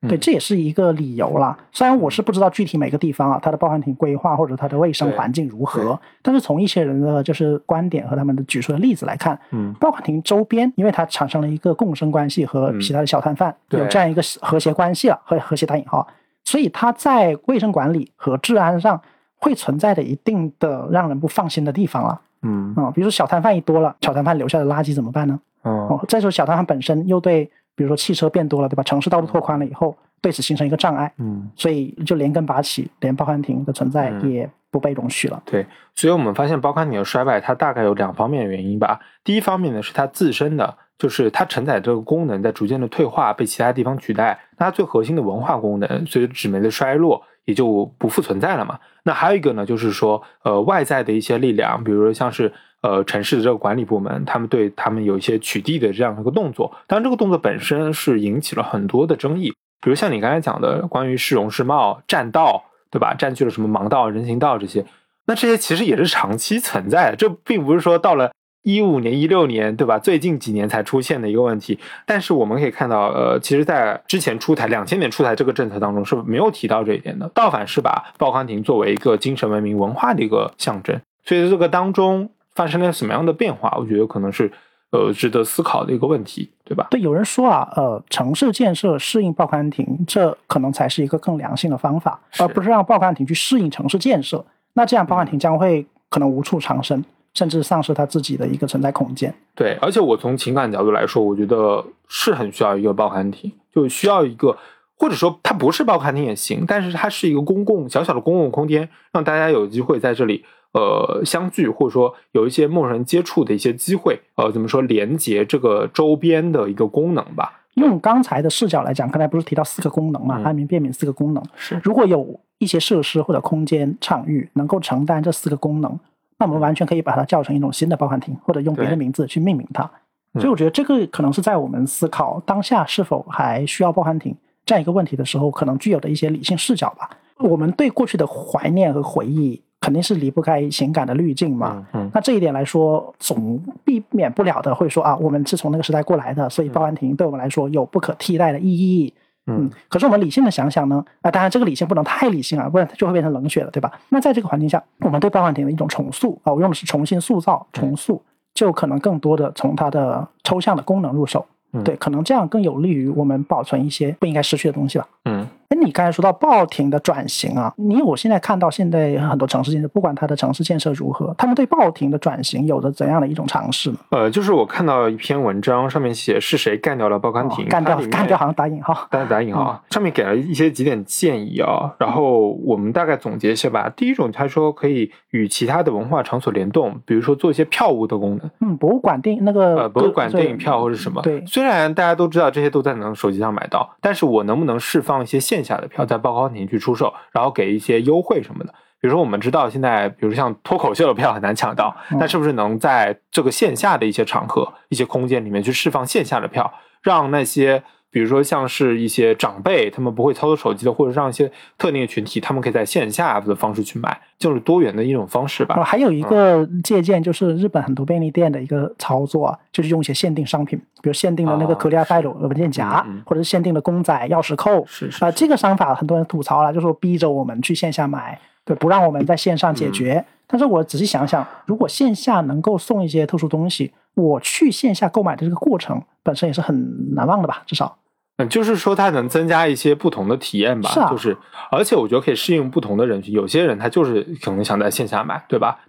[0.08, 1.56] 对，这也是一个理由啦。
[1.72, 16.06] 虽然我是不知道具体每个地方啊，它的报刊亭规划或者它的卫生环境如何，但是从一些人的就是观点和他们的举出的例子来看，嗯，报刊亭周边，因为它产生了一个共生关系和其他的小摊贩有这样一个和谐关系了，和和谐打引号，
[16.44, 19.00] 所以它在卫生管理和治安上
[19.38, 22.20] 会存在着一定的让人不放心的地方了。
[22.42, 25.38] 嗯啊，比如说小摊贩一多了，小摊贩留下的垃圾怎么办呢？
[25.62, 27.50] 哦，再说小摊贩本身又对。
[27.76, 28.82] 比如说汽车变多了，对吧？
[28.82, 35.40] 城市道路拓宽了以后，对此形成一个障碍，嗯，所以就连根拔起，连报刊亭的存在也不被容许了。
[35.44, 38.98] 对，所以我们发现报刊亭的衰败，它大概有两方面的原因吧。
[39.22, 44.40] 第一方面呢，是它自身的，就是它承载这个功能在逐渐的退化，被其他地方取代。
[44.56, 48.78] 那它最核心的文化功能，随着纸媒的衰落，也就不复存在了嘛。
[49.02, 52.52] 那还有一个呢，就是说，呃，外在的一些力量，比如说像是。
[52.86, 63.12] 呃，城市的这个管理部门，他们对他们有一些取缔的这样一个动作，当然这个动作本身是引起了很多的争议，比如像你刚才讲的关于市容市貌、占道，对吧？
[63.12, 64.86] 占据了什么盲道、人行道这些，
[65.26, 68.30] 那这些其实也是长期存在的，这并不是说到了
[68.62, 69.98] 一五年、一六年，对吧？
[69.98, 71.80] 最近几年才出现的一个问题。
[72.06, 82.30] 但是我们可以看到，呃，其实在之前出台两千年出台这个政策当中是没有提到这一点的，倒反是把报刊亭作为一个精神文明文化的一个象征，所以这个当中。
[82.56, 83.72] 发生了什么样的变化？
[83.78, 84.50] 我觉得可能是，
[84.90, 86.88] 呃，值得思考的一个问题，对吧？
[86.90, 94.44] 对，有人说啊，呃，城市建设适应报刊亭，这可能才是一个更良性的方法，而不是让报刊亭去适应城市建设。
[94.72, 99.34] 那这样报刊亭将会可能无处藏身，甚至丧失它自己的一个存在空间。
[99.54, 104.56] 对，而且我从情感角度来说，我觉得是很需要一个报刊亭，就需要一个
[104.98, 110.44] 或者说它不是报刊亭也行，但是它是一个公共小小的公共空间，让大家有机会在这里
[110.76, 117.62] 呃相聚，或者说有一些陌生人接触的一些机会，呃，怎么说连接这个周边的一个功能吧。
[117.74, 120.40] 用刚才的视角来讲，刚才不是提到四个功能嘛？
[120.44, 125.98] 安民便民四个功能是，如果有一些设施或者空间场域能够承担这四个功能，
[126.38, 129.90] 那我们完全可以把它叫成一种新的报刊亭，或者用别的名字去命名它。
[130.34, 134.36] 所以我觉得这个可能是在我们思考当下是否还需要报刊亭
[134.66, 137.10] 这样一个问题的时候，可能具有的一些理性视角吧。
[137.38, 141.86] 我们对过去的怀念和回忆，肯定是离不开情感的滤镜嘛。
[141.92, 149.14] 嗯，那这一点来说，总避免不了的会说啊，我们是从那个时代过来的，所以报刊亭对我们来说有不可替代的意义。
[149.46, 153.92] 嗯，可是我们理性的想想呢，啊，当然这个理性不能太理性啊，不然它就会变成冷血了，对吧？
[154.08, 158.20] 那在这个环境下，我们对报刊亭的一种重塑啊，我用的是重新塑造、重塑。
[158.54, 161.44] 就可能更多的从它的抽象的功能入手，
[161.84, 165.06] 对，可能这样更有利于我们保存一些不应该失去的东西吧。
[165.26, 165.46] 嗯。
[165.68, 173.96] 哎，你刚才说到报亭的转型啊，你我现在看到现在很多城市建设，不管它的城市建设如何，他们对报亭的转型有着怎样的一种尝试呢？
[174.10, 183.92] 呃，就是我看到一篇文章，上面写是谁干掉了报刊亭，干掉干掉好像打引号，打打引号，上面给了一些几点建议啊，然后我们大概总结一下吧。
[183.96, 198.74] 第一种，他说可以与其他的文化场所联动，比如说做一些票务的功能，嗯，博物馆电影那个呃，博物馆电影票或者什么，对，虽然大家都知道这些都在能手机上买到，但是我能不能释放一些线下的票在报报刊亭去出售，然后给一些优惠什么的。
[199.00, 207.82] 比如说，我们知道现在，比如像脱口秀的票很难抢到，那是不是能在这个线下的一些场合、一些空间里面去释放线下的票，让那些？
[208.16, 215.74] 比如说，像是一些长辈，他们不会操作手机的，或者让一些特定的群体，他们可以在线下的方式去买，就是多元的一种方式吧。
[215.84, 224.82] 还有一个借鉴，就是日本很多便利店的一个操作，就是用一些限定商品，比如限定的那个可利亚拜鲁文件夹，或者是限定的公仔钥匙扣。
[224.86, 230.24] 是是啊，这个商法很多人吐槽了，就说逼着我们去线下买，对，不让我们在线上解决。
[230.46, 237.62] 但是我仔细想想，如果线下能够送一些特殊东西，我去线下购买的这个过程本身也是很难忘的吧？
[237.66, 237.98] 至少。
[238.38, 241.36] 嗯，就是说它能增加一些不同的体验吧，是啊，就是，
[241.70, 245.80] 而且我觉得可以适应不同的人群，有些人他就是可能想在线下买，对吧？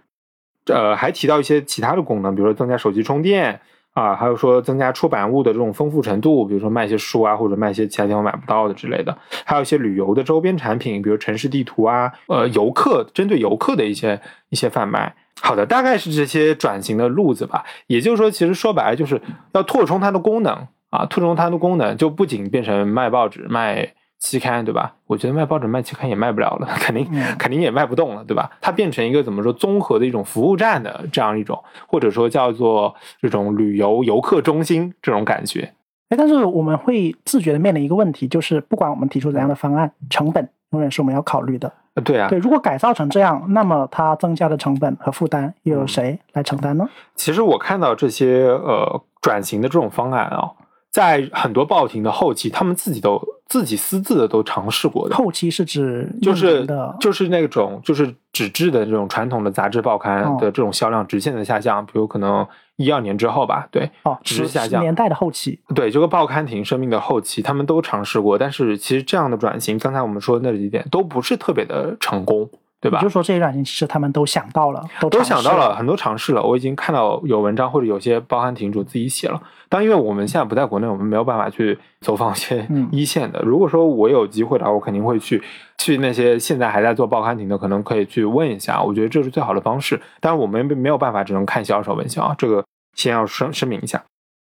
[0.66, 3.60] 呃，还提到一些其他的功能，比如说增加手机充电
[3.92, 15.14] 啊，还有说增加出版物的这种丰富程度，比如说卖一些书啊，或者卖一些其他地方买不到的之类的，还有一些旅游的周边产品，比如城市地图啊，呃，游客针对游客的一些一些贩卖。
[15.40, 17.64] 好的，大概是这些转型的路子吧。
[17.86, 19.20] 也就是说，其实说白了就是
[19.52, 20.66] 要拓充它的功能。
[20.90, 24.94] 啊，兔中它的功能，就不仅变成卖报纸、卖期刊，对吧？
[25.06, 27.06] 我觉得卖报纸、卖期刊也卖不了了，肯定
[27.38, 28.50] 肯定也卖不动了，对吧？
[28.60, 35.72] 它变成一个怎么说综合的一种服务站的这样一种，或者说叫做这种旅游游客中心这种感觉。
[36.08, 41.70] 哎，但是我们会自觉的面临一个问题，就是不管我们提出怎样的方案，成本永远是我们要考虑的。
[42.02, 46.88] 对啊，对，如果改造成这样，那么它增加的成本和负担又有谁来承担呢？
[47.14, 50.52] 其实我看到这些呃转型的这种方案啊。
[50.90, 55.14] 在很多报亭的后期，他们自己都自己私自的都尝试过的。
[55.14, 56.66] 后期是指就是
[57.00, 62.46] 就是那种就是纸质的这种传统的杂志报刊的这种销量直线的下降，比如可能
[62.76, 64.80] 一二年之后吧，对，哦，直下降。
[64.82, 72.48] 年代的后期，对这个报刊亭生命的后期，他们都尝试过，但是其实这样的转型，刚才我们说的那几点都不是特别的成功。
[72.80, 73.00] 对吧？
[73.00, 76.42] 就说这些软件其实他们都想到了，都想到了很多尝试了。
[76.42, 79.42] 我已经看到有文章或者有些报刊亭主自己写了。
[79.68, 83.40] 但因为我们现在不在国内，我们没有办法去走访一些一线的。
[83.42, 85.42] 如果说我有机会的话，我肯定会去
[85.78, 88.80] 去那些现在还在做报刊亭的，可能可以去问一下。
[88.80, 90.00] 我觉得这是最好的方式。
[90.20, 92.64] 但是我们没有办法，只能看销售文销啊，这个
[92.94, 94.04] 先要声声明一下。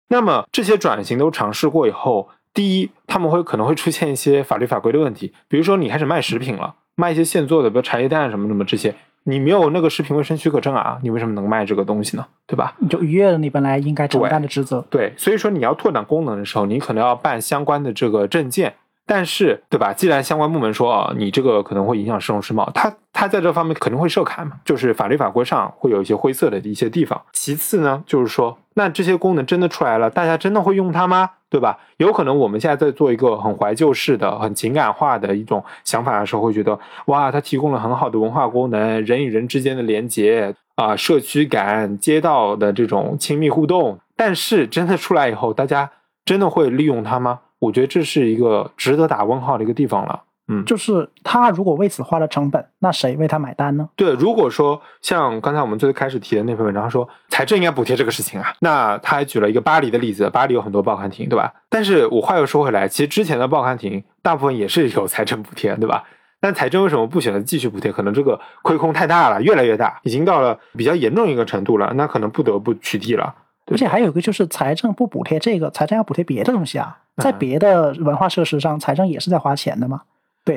[0.10, 6.76] 那么这些转型都尝试过以后，第一，他们会可能会出现一些法律法规的问题，比如说你开始卖食品了。
[6.98, 12.26] 卖一些现做的，比如茶叶蛋什么什么这些，你没有那个食品卫生许可证啊，你为什么能卖这个东西呢？
[12.48, 12.74] 对吧？
[12.80, 14.84] 你就逾越了你本来应该承担的职责。
[14.90, 18.74] 对，所以说你要拓展功能的时候，你可能要办相关的这个证件。
[19.10, 19.94] 但是，对吧？
[19.94, 27.22] 既然相关部门说啊，你这个可能会影响市容市貌，他他在这方面肯定会设卡嘛，就是法律法规上会有一些灰色的一些地方。
[27.32, 31.30] 其次呢，就是说，那这些功能真的出来了，大家真的会用它吗？
[31.50, 31.78] 对吧？
[31.98, 43.98] 有可能我们现在在做一个很怀旧式的、很情感化的一种想法的时候，会觉得哇，它提供了很好的文化功能，人与人之间的连接啊，社区感、街道的这种亲密互动。
[44.16, 45.90] 但是真的出来以后，大家
[46.26, 47.40] 真的会利用它吗？
[47.60, 50.24] 我觉得这是一个值得打问号的一个地方了。
[50.50, 53.90] 嗯，就是他如果为此花了成本，那谁为他买单呢？
[53.96, 61.54] 对，如果说像刚才我们最开始提的那篇文章说财政应该补贴这个事情啊，那他还举了一个巴黎的例子，巴黎有很多报刊亭，对吧？
[61.70, 66.04] 但是我话又说回来，其实之前的报刊亭大部分也是有财政补贴，对吧？
[66.40, 67.92] 但财政为什么不选择继续补贴？
[67.92, 73.36] 可能这个亏空太大了，越来越大，已经到了比较严重一个程度了，那可能不得不取缔了。
[73.70, 80.04] 而且还有一个就是财政不补贴这个，财政要补贴别的东西啊，在别的文化设施上，财政也是在花钱的嘛。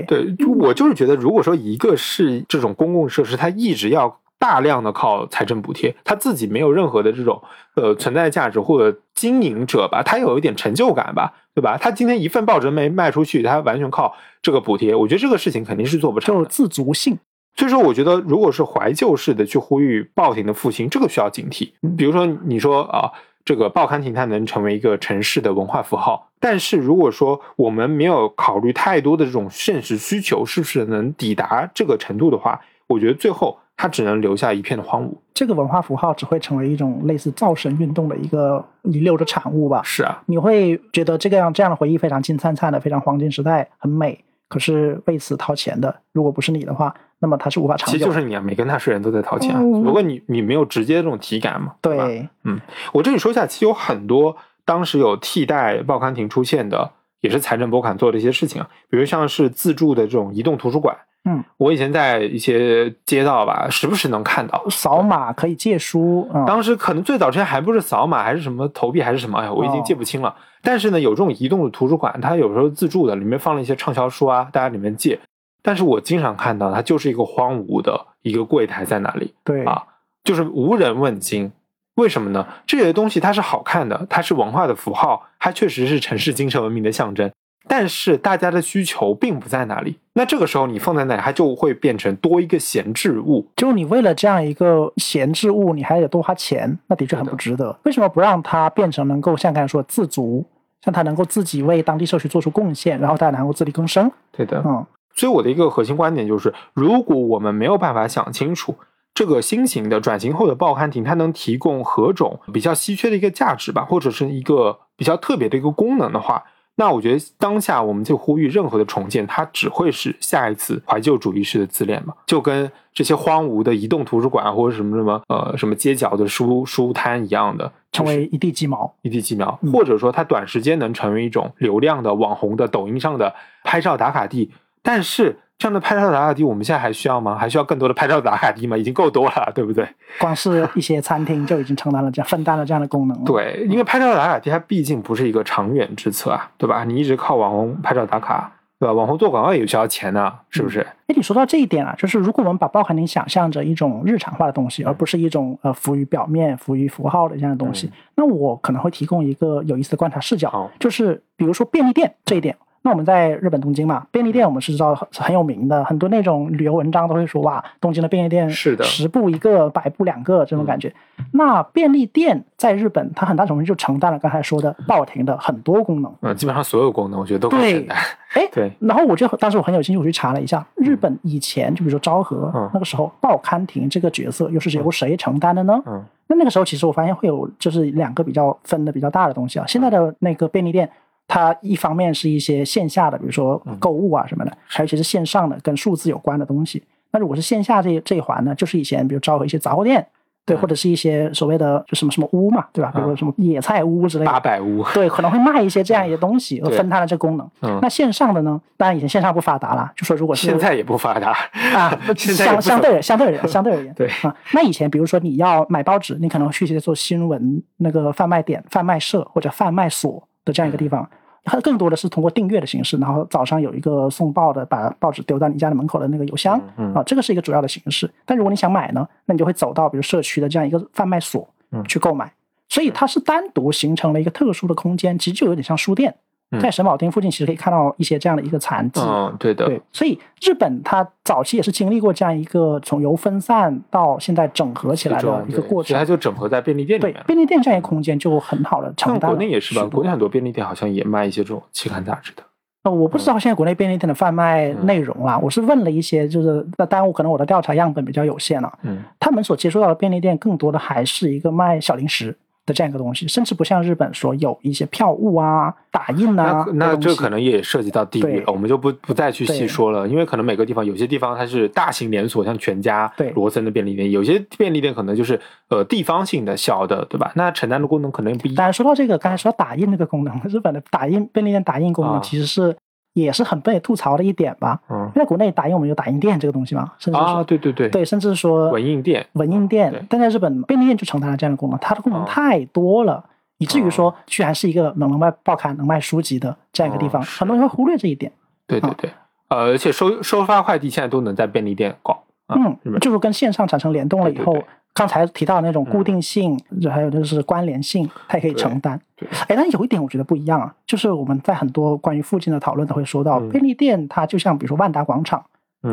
[0.05, 7.43] 对对，我就是觉得，如果说一个是这种公共设施，它一直要大量的靠财政补贴，它自己没有任何的这种
[7.75, 11.77] 呃存在价值或者经营者吧，他有一点成就感吧，对吧？
[11.77, 17.19] 他今天一份报纸没卖出去，他完全靠这个补贴，我觉得这个事情肯定是做不成，就自足性。
[17.57, 21.71] 所以说，我觉得如果是怀旧式的去呼吁报亭的复兴，这个需要警惕。
[21.97, 23.11] 比如说，你说啊。
[23.45, 35.15] 这个报刊亭它能成为一个城市的文化符号，但是如果说我们没有考虑太多的这种现实需求，是不是能抵达这个程度的话，我觉得最后它只能留下一片的荒芜。
[35.33, 39.81] 这个文化符号只会成为一种类似造神运动的一个遗留的产物吧？
[39.83, 44.23] 是啊，你会觉得这个样这样的回忆非常金灿灿的，非常黄金时代，很美。
[44.49, 47.93] 可是为此掏钱的，如果不是你的话，那么它是无法长久。
[47.93, 49.55] 其实就是你啊，每个纳税人都在掏钱。
[49.83, 52.61] 如果你你没有直接这种体感嘛，对，嗯，
[52.93, 56.91] 我这里说一下，其实有很多当时有替代报刊亭出现的，
[57.21, 60.97] 也是财政拨款做的一些事情啊，比如像是自助的这种移动图书馆。
[61.27, 66.27] 嗯，我以前在一些街道吧，时不时能看到扫码可以借书。
[66.47, 69.39] 当时可能最早之前还不是扫码，还是什么投币，还是什么？
[69.39, 70.35] 哎呀，我已经记不清了。
[70.63, 75.21] 但是呢，有这种移动的图书馆，它有时候自助的，里面放了一些畅销书啊，大家里面借。
[75.63, 79.35] 但是我经常看到，它就是一个荒芜的一个柜台在那里。
[79.45, 79.83] 对啊，
[80.25, 81.51] 就是无人问津。
[81.97, 82.47] 为什么呢？
[82.67, 87.31] 这些东西它是好看的，它是文化的符号，它确实是城市精神文明的象征。
[87.69, 93.47] 但是大家的需求并不在那里，那这个时候你放在那里，它就会变成多一个闲置物。
[93.55, 97.79] 就是你为了这样一个闲置物，你还得多花钱，那的确很不值得。
[97.83, 100.45] 为什么不让它变成能够像刚才说自足，
[100.83, 104.11] 像它能够自己为当地社区做出贡献，然后大家能够自力更生？
[104.33, 104.85] 对的，嗯。
[105.15, 108.75] 所以我的一个核心观点就是，如果我们没有办法想清楚
[109.13, 116.43] 这个新型的转型后的报刊亭，它能提供何种比较稀缺的一个价值吧，或者是一个比较特别的一个功能的话。
[116.77, 122.15] 那我觉得当下我们就呼吁任何的重建，它只会是下一次怀旧主义式的自恋嘛？
[122.25, 134.51] 就跟这些荒芜的移动图书馆或者什么什么呃什么街角的书书摊一样的，成为一地鸡毛，一地鸡毛，或者说它短时间能成为一种流量的网红的抖音上的拍照打卡地，
[134.83, 135.39] 但是。
[135.61, 137.37] 这样的拍照打卡地，我们现在还需要吗？
[137.37, 138.75] 还需要更多的拍照打卡地吗？
[138.79, 139.87] 已经够多了，对不对？
[140.19, 143.25] 光是一些餐厅就已经承担了这样分担了这样的功能了。
[143.27, 146.85] 对，因为拍照打卡地它毕竟不是一个长远之策啊，对吧？
[146.85, 148.95] 你一直靠网红拍照打卡，对吧？
[148.95, 150.81] 网红做广告也需要钱呢，是不是？
[150.81, 162.57] 哎，你说到这一点啊，就是如果我们把报刊亭想象着一种日常化的东西，而不是一种呃浮于表面、浮于符号的这样的东西，那我可能会提供一个有意思的观察视角，就是比如说便利店这一点。
[162.83, 170.91] 那我们在日本东京嘛，便利店我们是知道很很有名的，很多那种旅游文章都会说哇，东京的便利店是的，十步一个，百步两个这种感觉。
[171.33, 176.11] 那便利店在日本，它很大程度就承担了刚才说的报亭的很多功能。
[176.23, 177.99] 嗯，基本上所有功能我觉得都可以承担。
[178.33, 178.73] 哎， 对。
[178.79, 185.79] 然后我就当时我很有兴趣，我去查了一下，日本以前就比如说昭和那个时候，报刊亭这个角色又是由谁承担的呢？
[185.87, 189.67] 嗯，那那个时候其实我发现会有就是两个比较分的比较大的东西啊。
[189.69, 190.91] 现在的那个便利店。
[191.31, 196.83] 它一方面是一些线下的，比如说购物啊什么的，还有一些是线上的跟数字有关的东西。
[197.13, 200.05] 那如果是线下这这一环呢，就是以前比如招和一些杂货店。
[200.47, 202.91] 对，或者是一些所谓的就什么什么屋嘛，对吧？
[202.93, 207.49] 比如说什么野菜屋之类的，八百屋，对，可能会卖一些这样一些东西，分摊的这功能。
[207.81, 208.61] 那线上的呢？
[208.77, 211.37] 当然以前线上不发达了，就说如果是现在也不发达
[211.75, 214.35] 啊， 相相对相对而言，相对而言，对啊。
[214.53, 221.09] 那以前比如说你要买报纸，你可能去一些做新闻那个贩卖点、贩卖社或者贩卖所的这样一个地方。
[221.45, 226.61] 它更多的是通过订阅的形式，然后早上有一个送报的，把报纸丢到你家的门口的那个邮箱
[226.95, 228.11] 啊，这个是一个主要的形式。
[228.25, 231.49] 但如果你想买呢，那你就会走到比如社区的这样一个贩卖所
[231.89, 232.33] 去购买，
[232.69, 236.15] 所以它是单独形成了一个特殊的空间，其实就有点像书店。
[236.59, 239.01] 在神保町附近，其实可以看到一些这样的一个残迹。
[239.01, 239.67] 嗯，对的。
[239.67, 245.97] 对，所以日本它早期也是经历过这样一个从由分散到现在整合起来的一个过程。
[245.97, 247.13] 它就整合在便利店里面。
[247.15, 249.31] 对，便利店这样一个空间就很好的承担。
[249.31, 249.85] 国内也是吧？
[249.85, 252.43] 国内很多便利店好像也卖一些这种期刊杂志的。
[252.83, 258.73] 呃，我不知道现在国内便利店的贩卖内容啊，我是问了一些，就是那耽误可能我的调查样本比较有限了。
[258.83, 262.37] 嗯，他们所接触到的便利店更多的还是一个卖小零食。
[262.67, 266.65] 的这样一个东西，甚至不像日本说有一些票务啊、打印啊。
[266.73, 277.33] 那那这可能也涉及到地域了，我们就不不再去细说了，因为可能每个地方有些地方它是大型连锁，像全家、罗森的便利店，有些便利店可能就是呃地方性的小的，对吧？
[277.35, 278.57] 那承担的功能可能不一样。
[278.57, 282.77] 当然说到这个，刚才说打印那个功能，日本的打印便利店打印功能其实是。
[283.13, 293.25] 也是很被吐槽的一点吧，嗯，因为国内打印我们有打印店这个东西嘛，甚至啊，对对对，对，甚至说文印店，文印店，但在日本便利店就承担了这样的功能，它的功能太多了，
[293.59, 298.31] 以至于说居然是一个能能卖报刊、能卖书籍的这样一个地方，很多人会忽略这一点。
[298.67, 299.11] 对对对，
[299.49, 302.23] 呃，而且收收发快递现在都能在便利店搞，
[302.57, 304.57] 嗯，就是跟线上产生联动了以后。
[304.93, 309.01] 刚才提到那种固定性，还有就是关联性，它也可以承担。
[309.47, 315.43] 哎，但有一点我觉得不一样啊，就是我们在很多关于附近的讨论都会说到，便利店它就像比如说万达广场，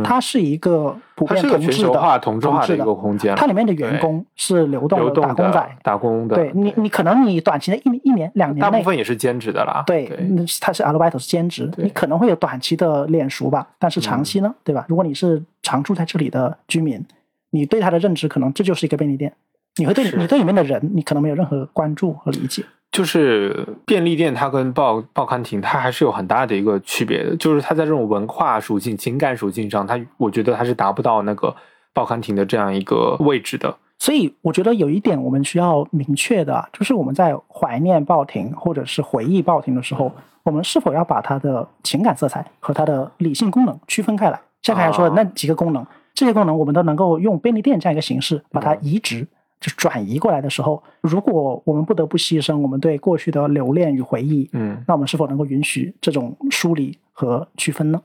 [0.04, 3.36] 它是一个普遍同质的、同质化的一个空间。
[3.36, 6.36] 它里面的员工是流动的打工仔，打工的。
[6.36, 9.84] 对你，你可能你短期的一一年两年内，大部分也是兼职的啦。
[9.88, 10.12] 对，
[10.60, 14.86] 他是 a l b i t 是兼职，你可能会有短期的脸熟吧，但是长期呢，对吧？
[14.88, 17.06] 如果你是常住在这里的居民。
[17.50, 19.34] 你对它的认知可能这就是一个便利店，
[19.78, 22.62] 你会对你对里面的人，你可能没有任何关注和理解。
[22.92, 31.56] 就是便利店，它跟报报刊亭，它还是有很大的一个区别的，就是它在这种文化属性、情感属性上，它我觉得它是达不到那个
[31.94, 33.76] 报刊亭的这样一个位置的。
[34.00, 40.12] 所以我觉得有一点我们需要明确的，就是我们在怀念报亭或者是回忆报亭的时候，
[40.44, 44.40] 我们是否要把它的情感色彩和它的理性功能区分开来？
[44.62, 45.86] 像刚才说的那几个功能。
[46.14, 49.28] 这些功能我们都能够用便利店这样一个形式把它移植，
[49.60, 58.02] 就转移过来的时候，如果我们不得不牺牲我们对过去的留恋与回忆，嗯，那我们是否能够允许这种梳理和区分呢？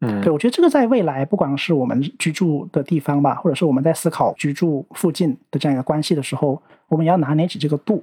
[0.00, 8.02] 嗯，对，我觉得这个在未来，不管是我们居住的地方吧，或者是我们在思考居住附近的这样一个关系的时候，我们也要拿捏起这个度，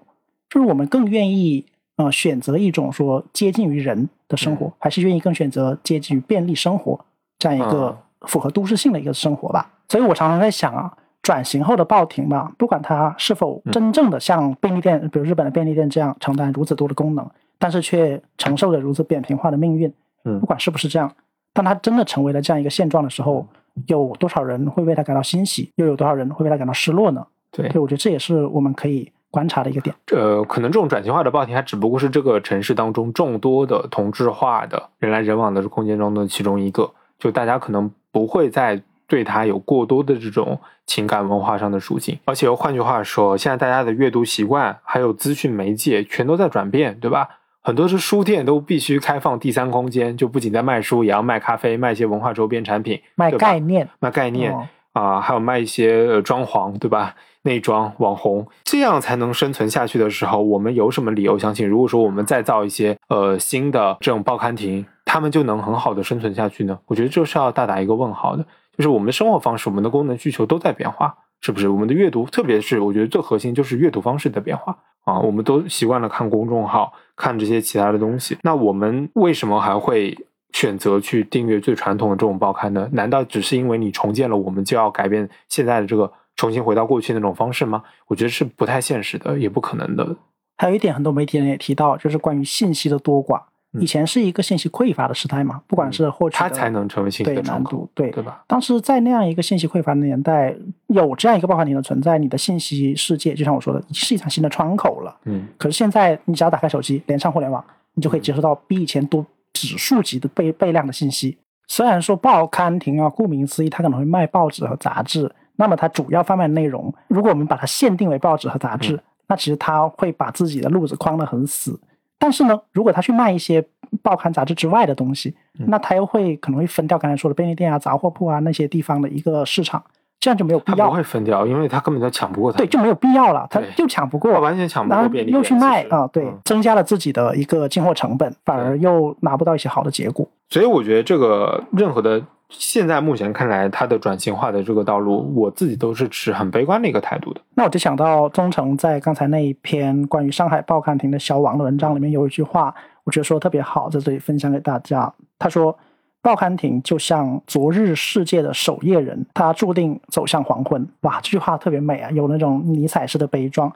[0.50, 1.66] 就是我们更愿意
[1.98, 7.00] 呃选择一种说接近于人的生活，还是愿意更选择接近于便利生活
[7.40, 7.98] 这样一个。
[8.22, 10.92] 符合都市性的一个生活吧，所以我常常在想啊，
[11.28, 19.92] 转型后的报亭吧，不管它是否真正的像便利店，比如日本的便利店这样承担如此多的功能，但是却承受着如此扁平化的命运，
[20.24, 21.12] 嗯，不管是不是这样，
[21.52, 23.46] 当它真的成为了这样一个现状的时候，
[23.88, 27.28] 有多少人会为它感到欣喜，又有多少人会为它感到失落呢？
[27.52, 29.94] 对，所以我觉得这也是我们可以观察的一个点。
[30.14, 37.92] 呃，可能这种转型化的报亭，它只不过是这个城市当中众多的同质化的人来人往的空间中的其中一个，就大家可能。
[38.10, 47.30] 不会再对它有过多的这种情感文化上的属性，而且换句话说，现在大家的阅读习惯还有资讯媒介全都在转变，对吧？
[47.62, 54.56] 很多是书店都必须开放第三空间，就不仅在卖书，也要卖咖啡，卖一些文化周边产品，卖概念，卖概念
[54.94, 57.16] 啊，还有卖一些装潢，对吧？
[57.44, 64.86] 内装网红，这样才能生存下去的时候，我们有什么理由相信，如果说我们再造一些呃新的这种报刊亭？
[65.06, 66.78] 他们就能很好的生存下去呢？
[66.86, 68.46] 我觉得这是要大打一个问号的。
[68.78, 71.68] 就是我们的生活方式、我们的功能需求都在变化，是不是？
[71.68, 75.20] 我们的阅读，特别是我觉得最核心就是阅读方式的变化啊。
[75.20, 80.16] 我们都习惯了看公众号、看这些其他的东西，那我们为什么还会
[80.54, 82.88] 选择去订阅最传统的这种报刊呢？
[82.94, 87.84] 难道只是因为你重建了，我们就要改变现在的这个重新回到过去那种方式吗？
[88.08, 90.16] 我觉得是不太现实的，也不可能的。
[90.58, 93.42] 还有一点，很多媒体人也提到，就是关于信息的多寡。
[93.80, 98.44] 以前是一个信息匮乏的时代嘛，不管是获取，它才能成为信息的难度，对对吧？
[98.48, 100.56] 当时在那样一个信息匮乏的年代，
[100.88, 105.16] 有这样一个报刊亭的存在，你的信息世界就像我说的，是一场新的窗口了。
[105.26, 105.48] 嗯。
[105.58, 107.64] 可是现在，你只要打开手机，连上互联网，
[107.94, 111.38] 你就可以接收到比以前多指数级的倍倍量的信息。
[111.68, 118.98] 虽然说报刊亭啊，顾名思义，它可能会卖报纸和杂志，那么它主要贩卖的内容，如果我们把它限定为报纸和杂志，
[119.28, 121.78] 那其实它会把自己的路子框得很死。
[122.20, 123.64] 但是呢，如果他去卖一些
[124.02, 125.36] 报刊杂志之外的东西，
[125.68, 129.84] 那他又会可能会分掉刚才说的便利店啊、杂货铺啊那些地方的一个市场，
[130.20, 130.90] 这样就没有必要。
[130.90, 132.58] 不会分掉，因为他根本就抢不过他。
[132.58, 135.38] 对，就没有必要了，他就抢不过，完全抢不过便利店。
[135.38, 140.28] 又去卖啊，对，增加了自己的一个进货成本，反而又拿不到一些好的结果。
[140.50, 142.22] 所以我觉得这个任何的。
[142.50, 147.42] 现在目前看来，它的转型化的这个道路，我自己都是持很悲观的一个态度的。
[147.56, 152.74] 那我就想到忠诚在刚才那一篇关于上海报刊亭的消亡的文章里面有一句话，
[153.04, 155.14] 我觉得说的特别好，在这里分享给大家。
[155.38, 155.78] 他说
[156.24, 163.72] ：“报刊亭就像昨日世界的守夜人，他注定走向黄昏。”哇，这句话特别美啊，有那种尼采式的悲壮。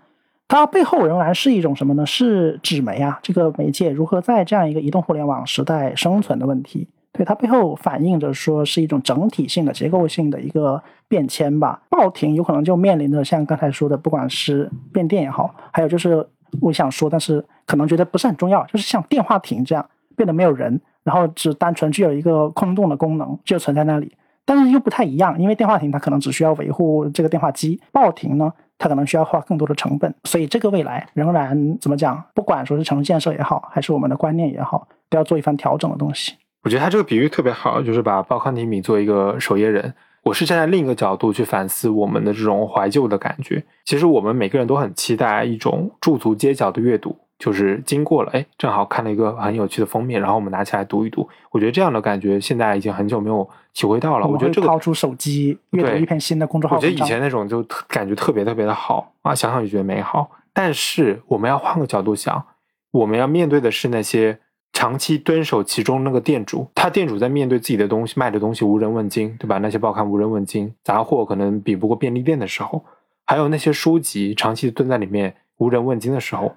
[0.47, 2.05] 它背后仍然是一种什么呢？
[2.05, 6.87] 是纸媒啊，这个媒介如何在这样一个移动互联网时代生存的问题。
[7.13, 11.81] 对，它背后反映着说是一种整体性的、结构性的一个变迁吧。
[11.89, 16.25] 报亭有可能就面临着像刚才说的，不管是变电也好，还有就是
[16.61, 19.85] 我想说，但是可能觉得不是很重要，就是像电话亭这样
[20.15, 36.35] 变得没有人，然后只单纯具有一个空洞的功能就存在那里，但是又不太一样，因为电话亭它可能只需要维护这个电话机，报亭呢，它可能需要花更多的成本，所以这个未来仍然怎么讲，不管说是城市建设也好，还是我们的观念也好，都要做一番调整的东西。
[36.63, 39.93] 我觉得他这个比喻特别好，就是把报刊亭米做一个守夜人。
[40.23, 43.63] 我是站在另一个角度去反思我们的这种怀旧的感觉。
[43.85, 51.27] 其实我们每个人都很期待一种驻足街角的阅读，就是经过了，哎，正好看了一个很有趣的封面，然后我们拿起来读一读。
[51.49, 54.27] 我觉得这样的感觉现在已经很久没有体会到了。
[54.27, 60.29] 我觉得这个掏出手机阅读一篇新的公众号，我觉得以前那种就感觉特别特别的好啊，想想就觉得美好。
[60.53, 62.45] 但是我们要换个角度想，
[62.91, 64.37] 我们要面对的是那些。
[64.73, 69.57] 长期蹲守其中那个店主，他店主在面对自己的东西卖的东西无人问津，对吧？
[69.59, 72.83] 那些报刊无人问津，杂货可能比不过便利店的时候，
[73.25, 76.55] 还有那些书籍长期蹲在里面无人问津的时候，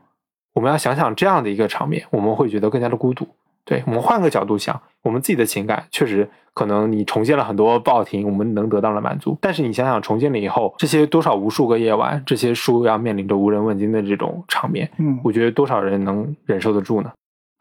[0.54, 3.26] 我们要想想这样的一个场面，我们会觉得更加的孤独。
[3.66, 17.10] 对我们换个角度想，我们自己的情感确实可能你重建了很多报亭，我们能得到了满足，但是你想想重建了以后，这些多少无数个夜晚，这些书要面临着无人问津的这种场面，嗯，我觉得多少人能忍受得住呢？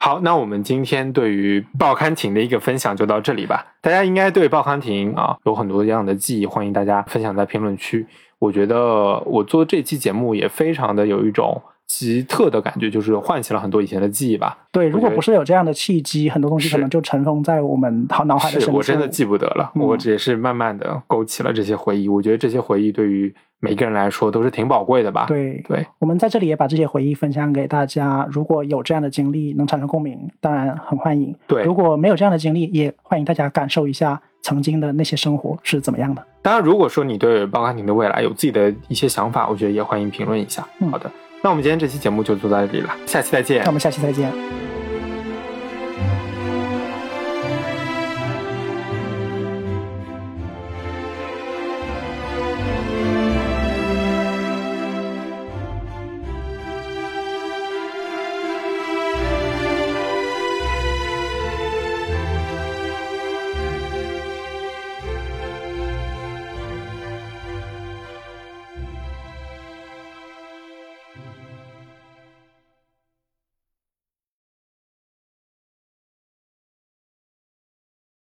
[0.03, 3.65] 好，那我们今天对于报刊亭的一个分享就到这里吧。
[3.79, 8.05] 大家应该对报刊亭啊有很多样的记忆，欢迎大家分享在评论区。
[8.37, 14.57] 我觉得我做这期节目也非常的有一种奇特的感觉，就是唤起了很多以前的记忆吧。
[14.71, 18.77] 对，如果不是有这样的契机，很多东西可能就尘封在我们脑脑海的深处。
[18.77, 22.09] 我真的记不得了，我只是慢慢的勾起了这些回忆。
[22.09, 23.33] 我觉得这些回忆对于。
[23.59, 25.23] 每个人来说都是挺宝贵的吧？
[25.25, 28.27] 对对，我们在这里也把这些回忆分享给大家。
[28.29, 31.33] 如果有这样的经历能产生共鸣，当然很欢迎。
[31.47, 36.21] 对，如果没有这样的经历，也欢迎大家感受一下曾经的那些生活是怎么样的。
[36.41, 40.67] 当然，如果说你对报刊亭的未来有自己的一些想法，我觉得也欢迎评论一下。
[40.91, 41.09] 好的，
[41.45, 43.59] 那我们今天这期节目就做到这里了，下期再见。
[43.63, 44.62] 那我们下期再见。